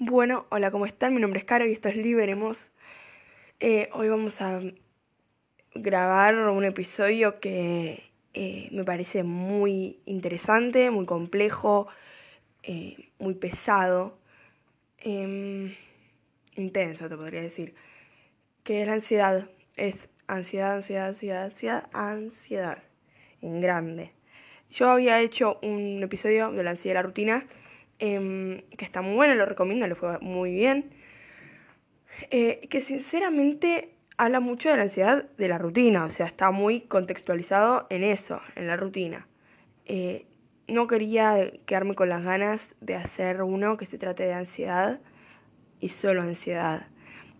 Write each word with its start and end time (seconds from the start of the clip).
Bueno, 0.00 0.46
hola, 0.48 0.72
¿cómo 0.72 0.86
están? 0.86 1.14
Mi 1.14 1.20
nombre 1.20 1.38
es 1.38 1.44
Caro 1.44 1.64
y 1.66 1.72
esto 1.72 1.88
es 1.88 1.96
Liberemos. 1.96 2.58
Eh, 3.60 3.88
hoy 3.92 4.08
vamos 4.08 4.42
a 4.42 4.60
grabar 5.72 6.34
un 6.34 6.64
episodio 6.64 7.38
que 7.38 8.02
eh, 8.34 8.68
me 8.72 8.82
parece 8.82 9.22
muy 9.22 10.00
interesante, 10.04 10.90
muy 10.90 11.06
complejo, 11.06 11.86
eh, 12.64 13.10
muy 13.20 13.34
pesado, 13.34 14.18
em, 14.98 15.76
intenso 16.56 17.08
te 17.08 17.16
podría 17.16 17.42
decir, 17.42 17.76
que 18.64 18.80
es 18.80 18.88
la 18.88 18.94
ansiedad. 18.94 19.48
Es 19.76 20.10
ansiedad, 20.26 20.74
ansiedad, 20.74 21.06
ansiedad, 21.06 21.44
ansiedad, 21.44 21.88
ansiedad, 21.92 22.82
en 23.42 23.60
grande. 23.60 24.10
Yo 24.72 24.90
había 24.90 25.20
hecho 25.20 25.60
un 25.62 26.02
episodio 26.02 26.50
de 26.50 26.64
la 26.64 26.70
ansiedad 26.70 26.96
de 26.96 27.02
la 27.02 27.06
rutina 27.06 27.46
Em, 27.98 28.62
que 28.76 28.84
está 28.84 29.02
muy 29.02 29.14
bueno, 29.14 29.34
lo 29.34 29.46
recomiendo, 29.46 29.86
le 29.86 29.94
fue 29.94 30.18
muy 30.18 30.52
bien, 30.52 30.90
eh, 32.30 32.66
que 32.68 32.80
sinceramente 32.80 33.94
habla 34.16 34.40
mucho 34.40 34.68
de 34.68 34.76
la 34.76 34.82
ansiedad 34.84 35.24
de 35.38 35.48
la 35.48 35.58
rutina, 35.58 36.04
o 36.04 36.10
sea, 36.10 36.26
está 36.26 36.50
muy 36.50 36.82
contextualizado 36.82 37.86
en 37.90 38.04
eso, 38.04 38.40
en 38.56 38.66
la 38.66 38.76
rutina. 38.76 39.26
Eh, 39.86 40.26
no 40.66 40.86
quería 40.86 41.52
quedarme 41.66 41.94
con 41.94 42.08
las 42.08 42.24
ganas 42.24 42.74
de 42.80 42.94
hacer 42.96 43.42
uno 43.42 43.76
que 43.76 43.86
se 43.86 43.98
trate 43.98 44.24
de 44.24 44.32
ansiedad 44.32 45.00
y 45.80 45.90
solo 45.90 46.22
ansiedad 46.22 46.86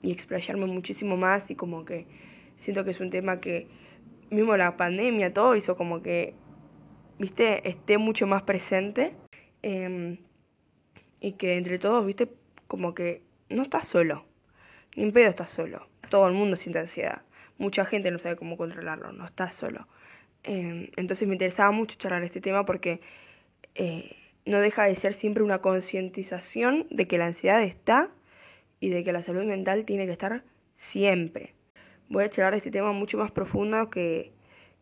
y 0.02 0.12
explayarme 0.12 0.66
muchísimo 0.66 1.16
más 1.16 1.50
y 1.50 1.54
como 1.54 1.84
que 1.84 2.06
siento 2.58 2.84
que 2.84 2.90
es 2.90 3.00
un 3.00 3.10
tema 3.10 3.40
que 3.40 3.66
mismo 4.30 4.56
la 4.56 4.76
pandemia 4.76 5.32
todo 5.32 5.56
hizo 5.56 5.76
como 5.76 6.02
que 6.02 6.34
viste 7.18 7.66
esté 7.68 7.98
mucho 7.98 8.26
más 8.26 8.42
presente 8.42 9.14
em, 9.62 10.18
y 11.24 11.32
que 11.32 11.56
entre 11.56 11.78
todos, 11.78 12.04
viste, 12.04 12.28
como 12.66 12.94
que 12.94 13.22
no 13.48 13.62
estás 13.62 13.88
solo. 13.88 14.26
Ni 14.94 15.04
en 15.04 15.12
pedo 15.12 15.30
estás 15.30 15.48
solo. 15.48 15.88
Todo 16.10 16.28
el 16.28 16.34
mundo 16.34 16.54
siente 16.56 16.80
ansiedad. 16.80 17.22
Mucha 17.56 17.86
gente 17.86 18.10
no 18.10 18.18
sabe 18.18 18.36
cómo 18.36 18.58
controlarlo, 18.58 19.10
no 19.12 19.24
estás 19.24 19.54
solo. 19.54 19.88
Em, 20.42 20.88
entonces 20.96 21.26
me 21.26 21.32
interesaba 21.32 21.70
mucho 21.70 21.96
charlar 21.96 22.24
este 22.24 22.42
tema 22.42 22.66
porque 22.66 23.00
eh, 23.74 24.14
no 24.44 24.60
deja 24.60 24.84
de 24.84 24.96
ser 24.96 25.14
siempre 25.14 25.42
una 25.42 25.62
concientización 25.62 26.86
de 26.90 27.06
que 27.06 27.16
la 27.16 27.24
ansiedad 27.24 27.62
está 27.62 28.10
y 28.78 28.90
de 28.90 29.02
que 29.02 29.12
la 29.12 29.22
salud 29.22 29.44
mental 29.44 29.86
tiene 29.86 30.04
que 30.04 30.12
estar 30.12 30.42
siempre. 30.76 31.54
Voy 32.10 32.24
a 32.24 32.28
charlar 32.28 32.52
este 32.52 32.70
tema 32.70 32.92
mucho 32.92 33.16
más 33.16 33.30
profundo 33.30 33.88
que, 33.88 34.30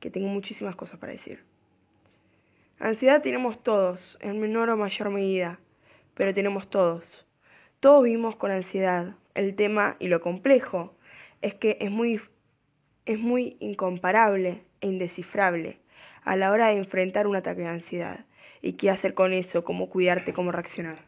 que 0.01 0.11
tengo 0.11 0.27
muchísimas 0.27 0.75
cosas 0.75 0.99
para 0.99 1.13
decir. 1.13 1.45
Ansiedad 2.81 3.23
tenemos 3.23 3.63
todos, 3.63 4.19
en 4.21 4.41
menor 4.41 4.71
o 4.71 4.77
mayor 4.77 5.11
medida 5.11 5.61
pero 6.15 6.35
tenemos 6.35 6.69
todos. 6.71 7.27
Todos 7.81 8.05
vivimos 8.05 8.37
con 8.37 8.51
ansiedad. 8.51 9.15
El 9.35 9.57
tema 9.57 9.97
y 9.99 10.09
lo 10.09 10.21
complejo 10.21 10.95
es 11.41 11.55
que 11.55 11.79
es 11.81 11.91
muy, 11.91 12.21
es 13.07 13.19
muy 13.19 13.57
incomparable 13.61 14.63
e 14.81 14.87
indescifrable 14.87 15.81
a 16.25 16.37
la 16.37 16.51
hora 16.51 16.69
de 16.69 16.77
enfrentar 16.77 17.27
un 17.27 17.37
ataque 17.37 17.63
de 17.63 17.69
ansiedad. 17.69 18.25
¿Y 18.61 18.75
qué 18.75 18.91
hacer 18.91 19.15
con 19.15 19.33
eso? 19.33 19.65
¿Cómo 19.65 19.91
cuidarte? 19.91 20.33
¿Cómo 20.33 20.53
reaccionar? 20.53 20.99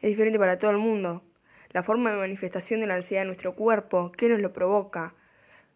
Es 0.00 0.10
diferente 0.10 0.38
para 0.38 0.58
todo 0.58 0.72
el 0.72 0.78
mundo. 0.78 1.22
La 1.70 1.82
forma 1.82 2.10
de 2.10 2.16
manifestación 2.16 2.80
de 2.80 2.86
la 2.86 2.96
ansiedad 2.96 3.22
en 3.22 3.28
nuestro 3.28 3.54
cuerpo, 3.54 4.12
¿qué 4.12 4.28
nos 4.28 4.40
lo 4.40 4.52
provoca? 4.52 5.14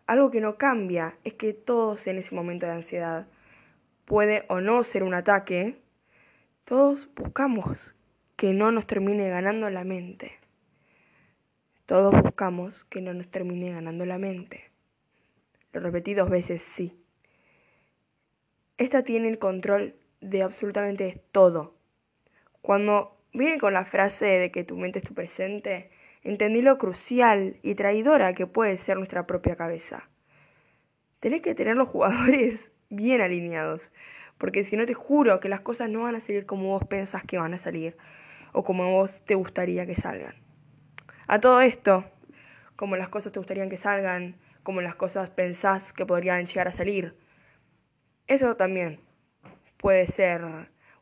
Algo 0.07 0.31
que 0.31 0.41
no 0.41 0.57
cambia 0.57 1.15
es 1.25 1.35
que 1.35 1.53
todos 1.53 2.07
en 2.07 2.19
ese 2.19 2.35
momento 2.35 2.67
de 2.67 2.73
ansiedad 2.73 3.29
puede 4.07 4.45
o 4.49 4.61
no 4.61 4.83
ser 4.83 5.05
un 5.05 5.15
ataque, 5.15 5.77
todos 6.65 7.09
buscamos 7.15 7.95
que 8.41 8.55
no 8.55 8.73
nos 8.73 8.87
termine 8.87 9.29
ganando 9.29 9.69
la 9.69 9.85
mente. 9.85 10.33
Todos 11.85 12.23
buscamos 12.23 12.87
que 12.87 13.03
no 13.03 13.13
nos 13.13 13.31
termine 13.31 13.71
ganando 13.71 14.07
la 14.07 14.17
mente. 14.17 14.71
Lo 15.75 15.81
repetí 15.81 16.15
dos 16.15 16.31
veces, 16.31 16.63
sí. 16.63 16.99
Esta 18.79 19.03
tiene 19.03 19.29
el 19.29 19.39
control 19.39 19.95
de 20.23 20.43
absolutamente 20.43 21.21
todo. 21.33 21.75
Cuando 22.63 23.15
viene 23.35 23.59
con 23.59 23.75
la 23.75 23.85
frase 23.85 24.25
de 24.25 24.51
que 24.51 24.65
tu 24.65 24.79
mente 24.79 25.01
es 25.01 25.05
tu 25.05 25.13
presente, 25.13 25.91
entendí 26.23 26.63
lo 26.63 26.79
crucial 26.79 27.59
y 27.63 27.75
traidora 27.75 28.33
que 28.33 28.47
puede 28.47 28.79
ser 28.79 28.97
nuestra 28.97 29.27
propia 29.27 29.55
cabeza. 29.55 30.09
Tenés 31.19 31.43
que 31.43 31.55
tener 31.55 31.77
los 31.77 31.91
jugadores 31.91 32.73
bien 32.89 33.21
alineados, 33.21 33.93
porque 34.39 34.65
si 34.65 34.79
no 34.79 34.87
te 34.87 34.95
juro 34.95 35.41
que 35.41 35.51
las 35.51 35.61
cosas 35.61 35.91
no 35.91 36.05
van 36.05 36.15
a 36.15 36.21
salir 36.21 36.47
como 36.47 36.69
vos 36.69 36.87
pensás 36.87 37.23
que 37.23 37.37
van 37.37 37.53
a 37.53 37.59
salir 37.59 37.99
o 38.53 38.65
como 38.65 38.91
vos 38.91 39.21
te 39.25 39.35
gustaría 39.35 39.87
que 39.87 39.95
salgan. 39.95 40.35
A 41.27 41.41
todo 41.41 41.61
esto, 41.61 42.05
como 42.77 42.97
las 42.97 43.09
cosas 43.09 43.33
te 43.33 43.39
gustarían 43.39 43.71
que 43.71 43.77
salgan, 43.77 44.37
como 44.63 44.81
las 44.81 44.95
cosas 44.95 45.31
pensás 45.31 45.93
que 45.93 46.07
podrían 46.07 46.47
llegar 46.47 46.69
a 46.69 46.73
salir, 46.73 47.15
eso 48.27 48.57
también 48.57 49.01
puede 49.77 50.07
ser 50.07 50.43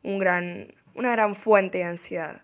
un 0.03 0.19
gran, 0.19 0.73
una 0.95 1.11
gran 1.11 1.35
fuente 1.35 1.79
de 1.79 1.83
ansiedad. 1.85 2.41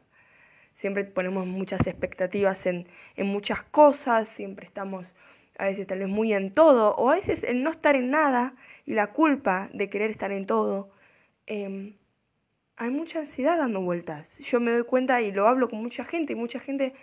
Siempre 0.74 1.06
ponemos 1.06 1.46
muchas 1.46 1.88
expectativas 1.88 2.66
en, 2.66 2.88
en 3.16 3.28
muchas 3.28 3.64
cosas, 3.64 4.28
siempre 4.28 4.66
estamos 4.66 5.14
a 5.58 5.66
veces 5.66 5.88
tal 5.88 6.00
vez 6.00 6.10
muy 6.10 6.34
en 6.34 6.54
todo, 6.54 6.96
o 6.96 7.10
a 7.10 7.16
veces 7.16 7.44
el 7.44 7.64
no 7.64 7.72
estar 7.72 7.96
en 7.96 8.12
nada 8.12 8.56
y 8.86 8.94
la 8.94 9.08
culpa 9.08 9.70
de 9.74 9.90
querer 9.90 10.12
estar 10.12 10.32
en 10.32 10.46
todo. 10.46 10.90
Eh, 11.48 11.94
hay 12.78 12.90
mucha 12.90 13.20
ansiedad 13.20 13.58
dando 13.58 13.82
vueltas. 13.82 14.38
Yo 14.40 14.60
me 14.60 14.72
doy 14.72 14.84
cuenta 14.84 15.22
y 15.22 15.32
lo 15.32 15.48
hablo 15.48 15.70
con 15.70 15.82
mucha 15.82 16.06
gente 16.06 16.34
y 16.34 16.36
mucha 16.36 16.60
gente 16.60 16.94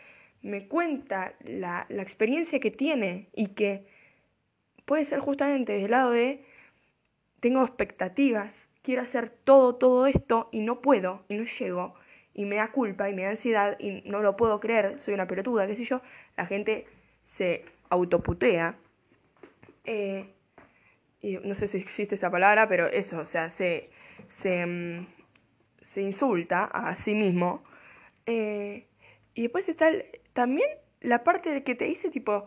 me 0.42 0.66
cuenta 0.68 1.34
la, 1.40 1.86
la 1.88 2.02
experiencia 2.02 2.60
que 2.60 2.70
tiene 2.70 3.28
y 3.34 3.48
que 3.48 3.86
puede 4.84 5.04
ser 5.04 5.20
justamente 5.20 5.72
desde 5.72 5.84
el 5.86 5.90
lado 5.92 6.10
de 6.10 6.44
tengo 7.40 7.64
expectativas, 7.64 8.68
quiero 8.82 9.02
hacer 9.02 9.30
todo, 9.30 9.74
todo 9.76 10.06
esto 10.06 10.48
y 10.52 10.60
no 10.60 10.80
puedo 10.80 11.24
y 11.28 11.36
no 11.36 11.44
llego 11.44 11.94
y 12.34 12.44
me 12.44 12.56
da 12.56 12.70
culpa 12.70 13.10
y 13.10 13.14
me 13.14 13.22
da 13.22 13.30
ansiedad 13.30 13.76
y 13.78 14.02
no 14.06 14.20
lo 14.20 14.36
puedo 14.36 14.60
creer, 14.60 14.98
soy 15.00 15.14
una 15.14 15.26
pelotuda, 15.26 15.66
qué 15.66 15.76
sé 15.76 15.84
yo, 15.84 16.00
la 16.36 16.46
gente 16.46 16.86
se 17.26 17.64
autoputea. 17.90 18.76
Eh, 19.84 20.30
y 21.20 21.36
no 21.38 21.54
sé 21.54 21.68
si 21.68 21.78
existe 21.78 22.14
esa 22.14 22.30
palabra, 22.30 22.68
pero 22.68 22.86
eso, 22.86 23.18
o 23.18 23.24
sea, 23.24 23.50
se, 23.50 23.90
se, 24.28 24.66
mm, 24.66 25.06
se 25.92 26.00
insulta 26.00 26.64
a 26.64 26.94
sí 26.94 27.14
mismo. 27.14 27.62
Eh, 28.24 28.86
y 29.34 29.42
después 29.42 29.68
está 29.68 29.90
también 30.32 30.68
la 31.00 31.22
parte 31.22 31.50
de 31.50 31.62
que 31.64 31.74
te 31.74 31.84
dice 31.84 32.10
tipo, 32.10 32.46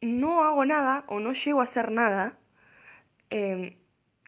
no 0.00 0.44
hago 0.44 0.64
nada 0.64 1.04
o 1.08 1.18
no 1.18 1.32
llego 1.32 1.60
a 1.60 1.64
hacer 1.64 1.90
nada. 1.90 2.38
Em, 3.30 3.74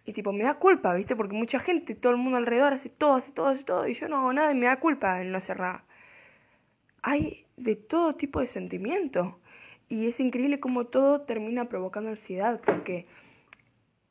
y 0.04 0.12
tipo, 0.12 0.32
me 0.32 0.44
da 0.44 0.54
culpa, 0.54 0.94
¿viste? 0.94 1.14
Porque 1.16 1.36
mucha 1.36 1.60
gente, 1.60 1.94
todo 1.94 2.12
el 2.12 2.18
mundo 2.18 2.38
alrededor 2.38 2.72
hace 2.72 2.88
todo, 2.88 3.14
hace 3.14 3.32
todo, 3.32 3.48
hace 3.48 3.64
todo, 3.64 3.86
y 3.88 3.94
yo 3.94 4.08
no 4.08 4.18
hago 4.18 4.32
nada 4.32 4.52
y 4.52 4.56
me 4.56 4.66
da 4.66 4.80
culpa 4.80 5.18
de 5.18 5.24
no 5.26 5.38
hacer 5.38 5.60
nada. 5.60 5.84
Hay 7.02 7.46
de 7.56 7.76
todo 7.76 8.16
tipo 8.16 8.40
de 8.40 8.46
sentimiento. 8.48 9.38
Y 9.88 10.08
es 10.08 10.18
increíble 10.18 10.60
cómo 10.60 10.86
todo 10.86 11.20
termina 11.22 11.66
provocando 11.68 12.10
ansiedad, 12.10 12.60
porque 12.64 13.06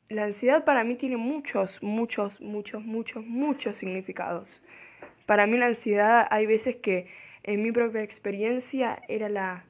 la 0.08 0.24
ansiedad 0.24 0.64
para 0.64 0.84
mí 0.84 0.96
tiene 0.96 1.16
muchos, 1.16 1.82
muchos, 1.82 2.40
muchos, 2.40 2.84
muchos, 2.84 3.24
muchos 3.24 3.76
significados. 3.76 4.60
Para 5.26 5.46
mí 5.46 5.56
la 5.56 5.66
ansiedad 5.66 6.26
hay 6.30 6.46
veces 6.46 6.76
que 6.76 7.08
en 7.42 7.62
mi 7.62 7.72
propia 7.72 8.02
experiencia 8.02 9.02
era 9.08 9.28
la 9.28 9.64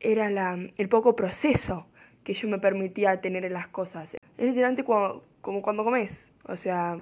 era 0.00 0.30
la, 0.30 0.58
el 0.76 0.88
poco 0.88 1.14
proceso 1.14 1.86
que 2.24 2.34
yo 2.34 2.48
me 2.48 2.58
permitía 2.58 3.20
tener 3.20 3.44
en 3.44 3.52
las 3.52 3.68
cosas. 3.68 4.14
Es 4.14 4.20
literalmente 4.38 4.84
como, 4.84 5.22
como 5.42 5.62
cuando 5.62 5.84
comes. 5.84 6.32
O 6.44 6.56
sea, 6.56 6.98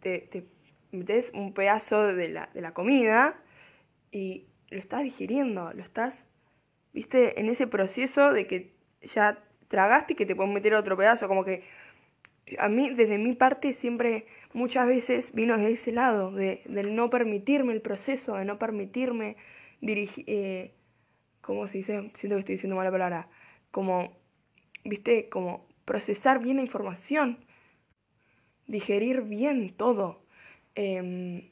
te, 0.00 0.18
te 0.18 0.44
metes 0.90 1.30
un 1.32 1.52
pedazo 1.54 2.02
de 2.12 2.28
la, 2.28 2.50
de 2.52 2.60
la 2.60 2.72
comida 2.72 3.36
y 4.10 4.46
lo 4.70 4.78
estás 4.78 5.02
digiriendo, 5.02 5.72
lo 5.72 5.82
estás, 5.82 6.26
viste, 6.92 7.40
en 7.40 7.48
ese 7.48 7.66
proceso 7.66 8.32
de 8.32 8.46
que 8.46 8.72
ya 9.02 9.38
tragaste 9.68 10.12
y 10.12 10.16
que 10.16 10.26
te 10.26 10.34
puedes 10.34 10.52
meter 10.52 10.74
otro 10.74 10.96
pedazo, 10.96 11.28
como 11.28 11.44
que 11.44 11.64
a 12.58 12.68
mí, 12.68 12.90
desde 12.90 13.18
mi 13.18 13.34
parte, 13.34 13.72
siempre, 13.72 14.26
muchas 14.52 14.86
veces 14.86 15.32
vino 15.32 15.56
de 15.56 15.72
ese 15.72 15.92
lado, 15.92 16.30
de, 16.30 16.62
del 16.66 16.94
no 16.94 17.10
permitirme 17.10 17.72
el 17.72 17.82
proceso, 17.82 18.36
de 18.36 18.44
no 18.44 18.58
permitirme 18.58 19.36
dirigir, 19.80 20.24
eh, 20.28 20.74
¿cómo 21.40 21.66
se 21.66 21.78
dice? 21.78 22.10
Siento 22.14 22.36
que 22.36 22.40
estoy 22.40 22.54
diciendo 22.54 22.76
mala 22.76 22.90
palabra, 22.90 23.28
como, 23.70 24.16
viste, 24.84 25.28
como 25.28 25.66
procesar 25.84 26.40
bien 26.40 26.56
la 26.56 26.62
información, 26.62 27.44
digerir 28.66 29.22
bien 29.22 29.74
todo. 29.76 30.22
Em, 30.74 31.50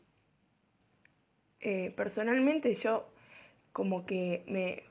eh, 1.60 1.92
personalmente 1.96 2.74
yo 2.74 3.08
como 3.72 4.06
que 4.06 4.44
me 4.46 4.84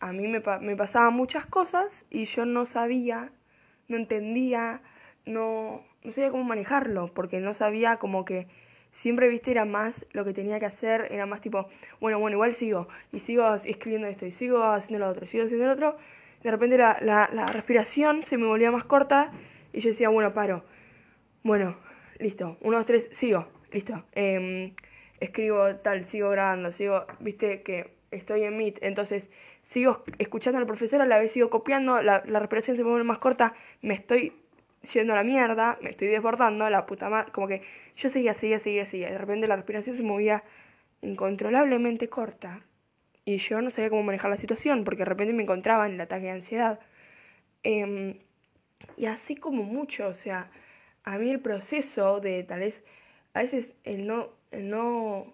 a 0.00 0.12
mí 0.12 0.26
me, 0.26 0.42
me 0.60 0.76
pasaban 0.76 1.14
muchas 1.14 1.46
cosas 1.46 2.06
y 2.10 2.24
yo 2.24 2.46
no 2.46 2.66
sabía, 2.66 3.30
no 3.88 3.96
entendía, 3.96 4.80
no, 5.26 5.82
no 6.02 6.12
sabía 6.12 6.30
cómo 6.30 6.44
manejarlo, 6.44 7.12
porque 7.12 7.38
no 7.40 7.54
sabía 7.54 7.98
como 7.98 8.24
que 8.24 8.48
siempre, 8.92 9.28
viste, 9.28 9.50
era 9.50 9.64
más 9.64 10.06
lo 10.12 10.24
que 10.24 10.32
tenía 10.32 10.58
que 10.58 10.66
hacer, 10.66 11.08
era 11.10 11.26
más 11.26 11.40
tipo, 11.40 11.68
bueno, 12.00 12.18
bueno, 12.18 12.36
igual 12.36 12.54
sigo, 12.54 12.88
y 13.12 13.20
sigo 13.20 13.54
escribiendo 13.54 14.08
esto, 14.08 14.26
y 14.26 14.32
sigo 14.32 14.64
haciendo 14.64 15.04
lo 15.04 15.10
otro, 15.10 15.26
sigo 15.26 15.44
haciendo 15.44 15.66
lo 15.66 15.72
otro. 15.72 15.96
De 16.42 16.50
repente 16.50 16.78
la, 16.78 16.98
la, 17.02 17.46
respiración 17.46 18.22
se 18.24 18.38
me 18.38 18.46
volvía 18.46 18.70
más 18.70 18.84
corta, 18.84 19.30
y 19.72 19.80
yo 19.80 19.90
decía, 19.90 20.08
bueno, 20.08 20.32
paro. 20.32 20.64
Bueno, 21.42 21.76
listo, 22.18 22.56
uno, 22.60 22.78
dos, 22.78 22.86
tres, 22.86 23.08
sigo, 23.12 23.46
listo. 23.72 24.04
Em, 24.12 24.74
escribo 25.20 25.76
tal, 25.76 26.06
sigo 26.06 26.30
grabando, 26.30 26.72
sigo, 26.72 27.06
viste 27.20 27.62
que 27.62 27.92
estoy 28.10 28.42
en 28.44 28.56
Meet, 28.56 28.78
entonces 28.82 29.30
sigo 29.70 30.02
escuchando 30.18 30.58
al 30.58 30.66
profesor, 30.66 31.00
a 31.00 31.06
la 31.06 31.16
vez 31.16 31.30
sigo 31.30 31.48
copiando, 31.48 32.02
la, 32.02 32.18
respiración 32.22 32.76
se 32.76 32.82
me 32.82 33.04
más 33.04 33.18
corta, 33.18 33.54
me 33.82 33.94
estoy 33.94 34.32
yendo 34.92 35.12
a 35.12 35.16
la 35.16 35.22
mierda, 35.22 35.78
me 35.80 35.90
estoy 35.90 36.08
desbordando, 36.08 36.68
la 36.68 36.86
puta 36.86 37.08
madre, 37.08 37.30
como 37.30 37.46
que 37.46 37.62
yo 37.96 38.10
seguía, 38.10 38.34
seguía, 38.34 38.58
seguía, 38.58 38.84
seguía, 38.84 39.12
de 39.12 39.18
repente 39.18 39.46
la 39.46 39.54
respiración 39.54 39.96
se 39.96 40.02
movía 40.02 40.42
incontrolablemente 41.02 42.08
corta 42.08 42.64
y 43.24 43.36
yo 43.36 43.62
no 43.62 43.70
sabía 43.70 43.90
cómo 43.90 44.02
manejar 44.02 44.30
la 44.30 44.38
situación 44.38 44.82
porque 44.82 45.04
de 45.04 45.04
repente 45.04 45.32
me 45.34 45.44
encontraba 45.44 45.86
en 45.86 45.94
el 45.94 46.00
ataque 46.00 46.24
de 46.24 46.30
ansiedad. 46.32 46.80
Em, 47.62 48.18
y 48.96 49.06
así 49.06 49.36
como 49.36 49.62
mucho, 49.62 50.08
o 50.08 50.14
sea, 50.14 50.50
a 51.04 51.16
mí 51.16 51.30
el 51.30 51.38
proceso 51.38 52.18
de 52.18 52.42
tal 52.42 52.58
vez, 52.58 52.82
a 53.34 53.42
veces 53.42 53.72
el 53.84 54.08
no, 54.08 54.30
el 54.50 54.68
no 54.68 55.32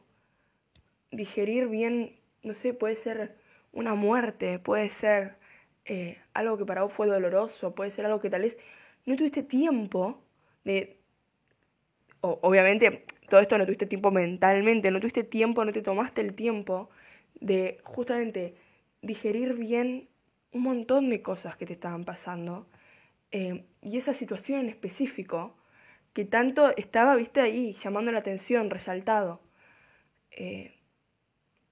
digerir 1.11 1.69
bien, 1.69 2.17
no 2.43 2.53
sé, 2.53 2.75
puede 2.75 2.97
ser 2.97 3.46
una 3.77 3.95
muerte, 3.95 4.59
puede 4.59 4.89
ser 4.89 5.37
eh, 5.85 6.19
algo 6.35 6.57
que 6.57 6.65
para 6.65 6.83
vos 6.83 6.93
fue 6.93 7.07
doloroso, 7.07 7.75
puede 7.75 7.91
ser 7.91 8.07
algo 8.07 8.21
que 8.21 8.31
tal 8.31 8.43
vez 8.43 8.57
no 9.05 9.17
tuviste 9.17 9.43
tiempo 9.43 10.23
de... 10.65 10.99
obviamente, 12.21 13.05
todo 13.29 13.41
esto 13.41 13.59
no 13.59 13.67
tuviste 13.67 13.87
tiempo 13.87 14.11
mentalmente, 14.11 14.91
no 14.91 14.99
tuviste 14.99 15.25
tiempo, 15.25 15.65
no 15.65 15.73
te 15.73 15.83
tomaste 15.83 16.23
el 16.23 16.35
tiempo 16.35 16.91
de 17.41 17.79
justamente 17.85 18.57
digerir 19.03 19.55
bien 19.55 20.09
un 20.53 20.63
montón 20.63 21.11
de 21.11 21.21
cosas 21.23 21.57
que 21.57 21.67
te 21.67 21.75
estaban 21.75 22.05
pasando. 22.05 22.67
Eh, 23.31 23.67
y 23.83 23.99
esa 23.99 24.15
situación 24.15 24.61
en 24.61 24.69
específico, 24.71 25.55
que 26.15 26.25
tanto 26.25 26.75
estaba, 26.77 27.15
viste, 27.17 27.41
ahí, 27.41 27.75
llamando 27.75 28.11
la 28.11 28.21
atención, 28.21 28.71
resaltado. 28.71 29.43
Eh, 30.31 30.75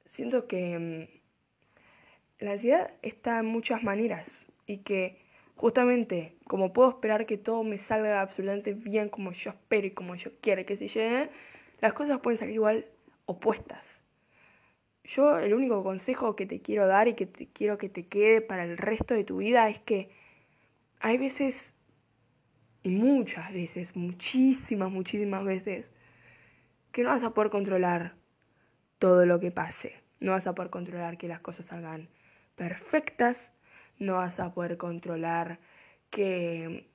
siento 0.05 0.47
que 0.47 0.79
mm, 0.79 1.24
la 2.45 2.53
ansiedad 2.53 2.91
está 3.03 3.39
en 3.39 3.47
muchas 3.47 3.83
maneras 3.83 4.47
y 4.67 4.79
que 4.79 5.19
justamente 5.57 6.37
como 6.47 6.73
puedo 6.73 6.91
esperar 6.91 7.27
que 7.27 7.39
todo 7.39 7.65
me 7.65 7.79
salga 7.79 8.21
absolutamente 8.21 8.75
bien 8.75 9.09
como 9.09 9.33
yo 9.33 9.51
espero 9.51 9.87
y 9.87 9.93
como 9.93 10.15
yo 10.15 10.31
quiero 10.41 10.65
que 10.67 10.77
se 10.77 10.89
llene, 10.89 11.31
las 11.81 11.93
cosas 11.93 12.21
pueden 12.21 12.39
salir 12.39 12.55
igual 12.55 12.87
opuestas. 13.27 14.03
Yo 15.05 15.39
el 15.39 15.55
único 15.55 15.83
consejo 15.83 16.35
que 16.35 16.47
te 16.47 16.61
quiero 16.61 16.87
dar 16.87 17.09
y 17.09 17.15
que 17.15 17.27
te 17.27 17.47
quiero 17.47 17.79
que 17.79 17.89
te 17.89 18.07
quede 18.07 18.41
para 18.41 18.65
el 18.65 18.79
resto 18.79 19.15
de 19.15 19.25
tu 19.25 19.39
vida 19.39 19.69
es 19.69 19.79
que 19.79 20.11
hay 21.01 21.19
veces, 21.19 21.75
y 22.83 22.89
muchas 22.89 23.53
veces, 23.53 23.95
muchísimas, 23.97 24.91
muchísimas 24.91 25.45
veces, 25.45 25.87
que 26.93 27.03
no 27.03 27.11
vas 27.11 27.23
a 27.23 27.35
poder 27.35 27.51
controlar 27.51 28.15
todo 28.99 29.27
lo 29.27 29.41
que 29.41 29.51
pase. 29.51 30.03
No 30.21 30.33
vas 30.33 30.47
a 30.47 30.55
poder 30.55 30.71
controlar 30.71 31.19
que 31.19 31.29
las 31.29 31.41
cosas 31.41 31.67
salgan 31.67 32.09
perfectas, 32.57 33.51
no 33.99 34.15
vas 34.15 34.41
a 34.41 34.53
poder 34.53 34.77
controlar 34.77 35.59
que 36.11 36.89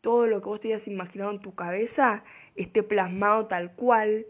todo 0.00 0.26
lo 0.26 0.40
que 0.40 0.48
vos 0.48 0.60
te 0.60 0.68
hayas 0.68 0.86
imaginado 0.86 1.30
en 1.32 1.40
tu 1.40 1.54
cabeza 1.54 2.24
esté 2.54 2.82
plasmado 2.82 3.46
tal 3.46 3.74
cual, 3.74 4.26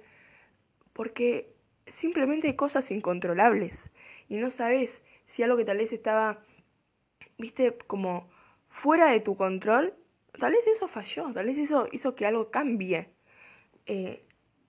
porque 0.93 1.55
simplemente 1.87 2.49
hay 2.49 2.57
cosas 2.57 2.91
incontrolables 2.91 3.91
y 4.29 4.37
no 4.37 4.51
sabes 4.51 5.03
si 5.27 5.43
algo 5.43 5.57
que 5.57 5.65
tal 5.65 5.79
vez 5.79 5.93
estaba, 5.93 6.41
viste, 7.39 7.77
como 7.87 8.29
fuera 8.69 9.11
de 9.11 9.21
tu 9.21 9.37
control, 9.37 9.95
tal 10.39 10.53
vez 10.53 10.67
eso 10.67 10.89
falló, 10.89 11.33
tal 11.33 11.47
vez 11.47 11.59
eso 11.59 11.89
hizo 11.93 12.15
que 12.15 12.27
algo 12.27 12.51
cambie. 12.51 13.11
Eh, 13.87 14.25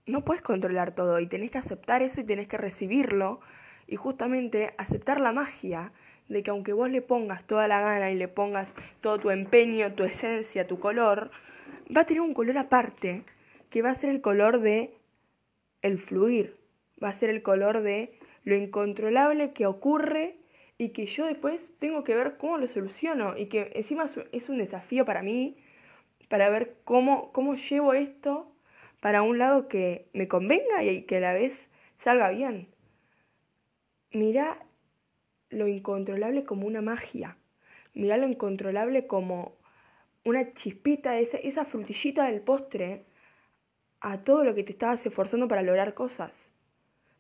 no 0.06 0.26
puedes 0.26 0.42
controlar 0.42 0.96
todo 0.96 1.20
y 1.20 1.28
tenés 1.28 1.52
que 1.52 1.60
aceptar 1.60 2.02
eso 2.02 2.22
y 2.22 2.24
tenés 2.24 2.48
que 2.48 2.58
recibirlo 2.58 3.42
y 3.90 3.96
justamente 3.96 4.74
aceptar 4.78 5.20
la 5.20 5.32
magia 5.32 5.92
de 6.28 6.44
que 6.44 6.52
aunque 6.52 6.74
vos 6.74 6.90
le 6.90 7.02
pongas 7.02 7.46
toda 7.46 7.68
la 7.68 7.82
gana 7.82 8.12
y 8.12 8.16
le 8.16 8.28
pongas 8.28 8.70
todo 9.02 9.18
tu 9.18 9.32
empeño, 9.32 9.94
tu 9.94 10.04
esencia, 10.04 10.68
tu 10.68 10.80
color, 10.80 11.32
va 11.96 12.02
a 12.02 12.06
tener 12.06 12.22
un 12.22 12.36
color 12.36 12.58
aparte, 12.58 13.24
que 13.72 13.82
va 13.82 13.90
a 13.90 13.96
ser 13.96 14.12
el 14.12 14.22
color 14.22 14.62
de 14.62 14.94
el 15.82 15.98
fluir, 15.98 16.56
va 17.04 17.10
a 17.10 17.14
ser 17.14 17.32
el 17.32 17.42
color 17.42 17.82
de 17.82 18.14
lo 18.44 18.56
incontrolable 18.56 19.54
que 19.54 19.66
ocurre 19.66 20.36
y 20.78 20.90
que 20.90 21.08
yo 21.08 21.26
después 21.26 21.68
tengo 21.80 22.04
que 22.04 22.16
ver 22.16 22.38
cómo 22.38 22.58
lo 22.58 22.68
soluciono 22.68 23.38
y 23.38 23.48
que 23.48 23.72
encima 23.76 24.06
es 24.32 24.50
un 24.50 24.60
desafío 24.60 25.04
para 25.04 25.24
mí, 25.24 25.58
para 26.30 26.50
ver 26.50 26.76
cómo, 26.86 27.32
cómo 27.32 27.56
llevo 27.56 27.94
esto 27.94 28.52
para 29.02 29.24
un 29.24 29.40
lado 29.40 29.68
que 29.68 30.06
me 30.14 30.28
convenga 30.28 30.84
y 30.84 31.04
que 31.04 31.18
a 31.18 31.22
la 31.22 31.34
vez 31.34 31.70
salga 31.98 32.30
bien. 32.30 32.68
Mira 34.12 34.66
lo 35.50 35.68
incontrolable 35.68 36.44
como 36.44 36.68
una 36.68 36.82
magia. 36.82 37.38
Mira 37.94 38.18
lo 38.18 38.28
incontrolable 38.28 39.08
como 39.08 39.58
una 40.24 40.54
chispita, 40.54 41.20
esa, 41.20 41.38
esa 41.38 41.66
frutillita 41.66 42.26
del 42.26 42.42
postre 42.42 43.06
a 44.02 44.24
todo 44.24 44.44
lo 44.44 44.56
que 44.56 44.64
te 44.64 44.72
estabas 44.72 45.06
esforzando 45.06 45.48
para 45.48 45.62
lograr 45.62 45.94
cosas. 45.94 46.52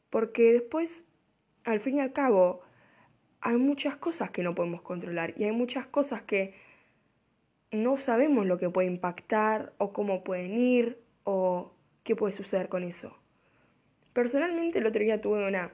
Porque 0.09 0.53
después, 0.53 1.03
al 1.63 1.79
fin 1.79 1.97
y 1.97 1.99
al 2.01 2.13
cabo, 2.13 2.61
hay 3.41 3.57
muchas 3.57 3.95
cosas 3.95 4.31
que 4.31 4.43
no 4.43 4.55
podemos 4.55 4.81
controlar 4.81 5.33
y 5.37 5.45
hay 5.45 5.51
muchas 5.51 5.87
cosas 5.87 6.21
que 6.23 6.55
no 7.71 7.97
sabemos 7.97 8.45
lo 8.45 8.57
que 8.57 8.69
puede 8.69 8.87
impactar 8.87 9.73
o 9.77 9.93
cómo 9.93 10.23
pueden 10.23 10.53
ir 10.53 10.99
o 11.23 11.71
qué 12.03 12.15
puede 12.15 12.33
suceder 12.33 12.69
con 12.69 12.83
eso. 12.83 13.15
Personalmente 14.13 14.79
el 14.79 14.87
otro 14.87 15.01
día 15.01 15.21
tuve 15.21 15.47
una 15.47 15.71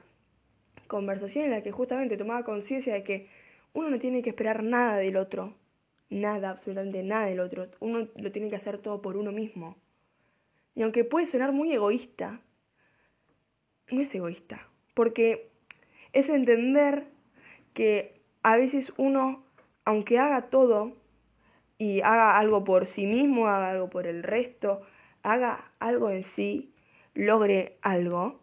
conversación 0.86 1.44
en 1.44 1.50
la 1.50 1.62
que 1.62 1.72
justamente 1.72 2.16
tomaba 2.16 2.44
conciencia 2.44 2.94
de 2.94 3.02
que 3.02 3.28
uno 3.72 3.90
no 3.90 3.98
tiene 3.98 4.22
que 4.22 4.30
esperar 4.30 4.62
nada 4.62 4.96
del 4.96 5.16
otro, 5.16 5.54
nada, 6.08 6.50
absolutamente 6.50 7.02
nada 7.02 7.26
del 7.26 7.40
otro, 7.40 7.68
uno 7.80 8.08
lo 8.16 8.32
tiene 8.32 8.48
que 8.48 8.56
hacer 8.56 8.78
todo 8.78 9.02
por 9.02 9.16
uno 9.16 9.32
mismo. 9.32 9.76
Y 10.74 10.82
aunque 10.82 11.04
puede 11.04 11.26
sonar 11.26 11.52
muy 11.52 11.72
egoísta, 11.72 12.40
no 13.90 14.00
es 14.00 14.14
egoísta, 14.14 14.68
porque 14.94 15.50
es 16.12 16.28
entender 16.28 17.04
que 17.74 18.20
a 18.42 18.56
veces 18.56 18.92
uno, 18.96 19.44
aunque 19.84 20.18
haga 20.18 20.48
todo 20.48 20.96
y 21.78 22.00
haga 22.00 22.38
algo 22.38 22.64
por 22.64 22.86
sí 22.86 23.06
mismo, 23.06 23.48
haga 23.48 23.70
algo 23.70 23.90
por 23.90 24.06
el 24.06 24.22
resto, 24.22 24.82
haga 25.22 25.70
algo 25.78 26.10
en 26.10 26.24
sí, 26.24 26.72
logre 27.14 27.76
algo, 27.82 28.40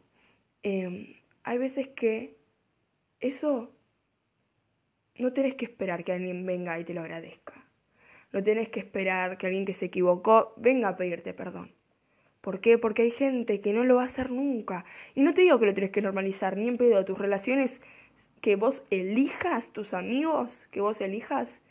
eh, 0.63 1.21
hay 1.43 1.57
veces 1.57 1.87
que 1.89 2.37
eso 3.23 3.71
no 5.15 5.31
tenés 5.33 5.55
que 5.55 5.65
esperar 5.65 6.03
que 6.03 6.11
alguien 6.11 6.45
venga 6.45 6.79
y 6.79 6.83
te 6.83 6.93
lo 6.93 7.01
agradezca. 7.01 7.53
No 8.31 8.43
tenés 8.43 8.69
que 8.69 8.79
esperar 8.79 9.37
que 9.37 9.47
alguien 9.47 9.65
que 9.65 9.73
se 9.73 9.85
equivocó 9.85 10.53
venga 10.57 10.89
a 10.89 10.97
pedirte 10.97 11.33
perdón. 11.33 11.71
¿Por 12.41 12.59
qué? 12.59 12.77
Porque 12.77 13.03
hay 13.03 13.11
gente 13.11 13.61
que 13.61 13.71
no 13.71 13.85
lo 13.85 13.95
va 13.95 14.03
a 14.03 14.07
hacer 14.07 14.29
nunca. 14.29 14.83
Y 15.15 15.21
no 15.21 15.33
te 15.33 15.41
digo 15.41 15.59
que 15.59 15.65
lo 15.65 15.73
tenés 15.73 15.91
que 15.91 16.01
normalizar, 16.01 16.57
ni 16.57 16.67
en 16.67 16.75
pedo. 16.75 17.05
Tus 17.05 17.17
relaciones 17.17 17.79
que 18.41 18.57
vos 18.57 18.83
elijas, 18.89 19.71
tus 19.71 19.93
amigos 19.93 20.67
que 20.69 20.81
vos 20.81 20.99
elijas, 20.99 21.61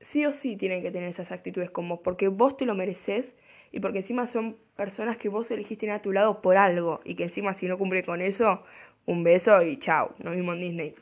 sí 0.00 0.24
o 0.24 0.32
sí 0.32 0.56
tienen 0.56 0.82
que 0.82 0.90
tener 0.90 1.10
esas 1.10 1.32
actitudes 1.32 1.70
como 1.70 2.02
porque 2.02 2.28
vos 2.28 2.56
te 2.56 2.64
lo 2.64 2.74
mereces 2.74 3.34
y 3.72 3.80
porque 3.80 3.98
encima 3.98 4.26
son 4.26 4.56
personas 4.76 5.16
que 5.18 5.28
vos 5.28 5.50
elegiste 5.50 5.90
a 5.90 6.00
tu 6.00 6.12
lado 6.12 6.40
por 6.40 6.56
algo 6.56 7.00
y 7.04 7.16
que 7.16 7.24
encima 7.24 7.52
si 7.54 7.66
no 7.66 7.76
cumple 7.76 8.04
con 8.04 8.22
eso, 8.22 8.62
un 9.06 9.24
beso 9.24 9.62
y 9.62 9.78
chao, 9.78 10.14
nos 10.18 10.34
vimos 10.34 10.56
en 10.56 10.60
Disney. 10.60 10.94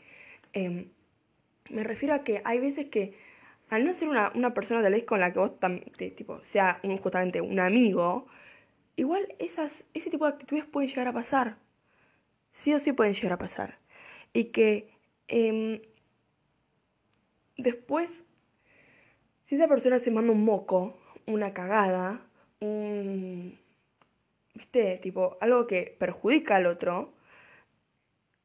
Em, 0.52 0.88
me 1.70 1.84
refiero 1.84 2.14
a 2.14 2.24
que 2.24 2.42
hay 2.44 2.58
veces 2.58 2.86
que 2.86 3.14
al 3.70 3.86
no 3.86 3.92
ser 3.92 4.08
una, 4.08 4.30
una 4.34 4.52
persona 4.52 4.82
tal 4.82 4.92
vez 4.92 5.04
con 5.04 5.20
la 5.20 5.32
que 5.32 5.38
vos 5.38 5.52
tipo, 6.16 6.40
sea 6.44 6.78
un, 6.82 6.98
justamente 6.98 7.40
un 7.40 7.58
amigo, 7.58 8.26
igual 8.96 9.34
esas, 9.38 9.84
ese 9.94 10.10
tipo 10.10 10.26
de 10.26 10.32
actitudes 10.32 10.66
pueden 10.66 10.90
llegar 10.90 11.08
a 11.08 11.12
pasar. 11.12 11.56
Sí 12.52 12.74
o 12.74 12.78
sí 12.78 12.92
pueden 12.92 13.14
llegar 13.14 13.32
a 13.32 13.38
pasar. 13.38 13.78
Y 14.34 14.46
que 14.46 14.90
em, 15.28 15.80
después, 17.56 18.22
si 19.46 19.54
esa 19.54 19.68
persona 19.68 19.98
se 20.00 20.10
manda 20.10 20.32
un 20.32 20.44
moco, 20.44 20.98
una 21.26 21.54
cagada, 21.54 22.20
un, 22.60 23.58
¿viste? 24.54 24.98
Tipo, 25.02 25.38
algo 25.40 25.66
que 25.66 25.96
perjudica 25.98 26.56
al 26.56 26.66
otro, 26.66 27.14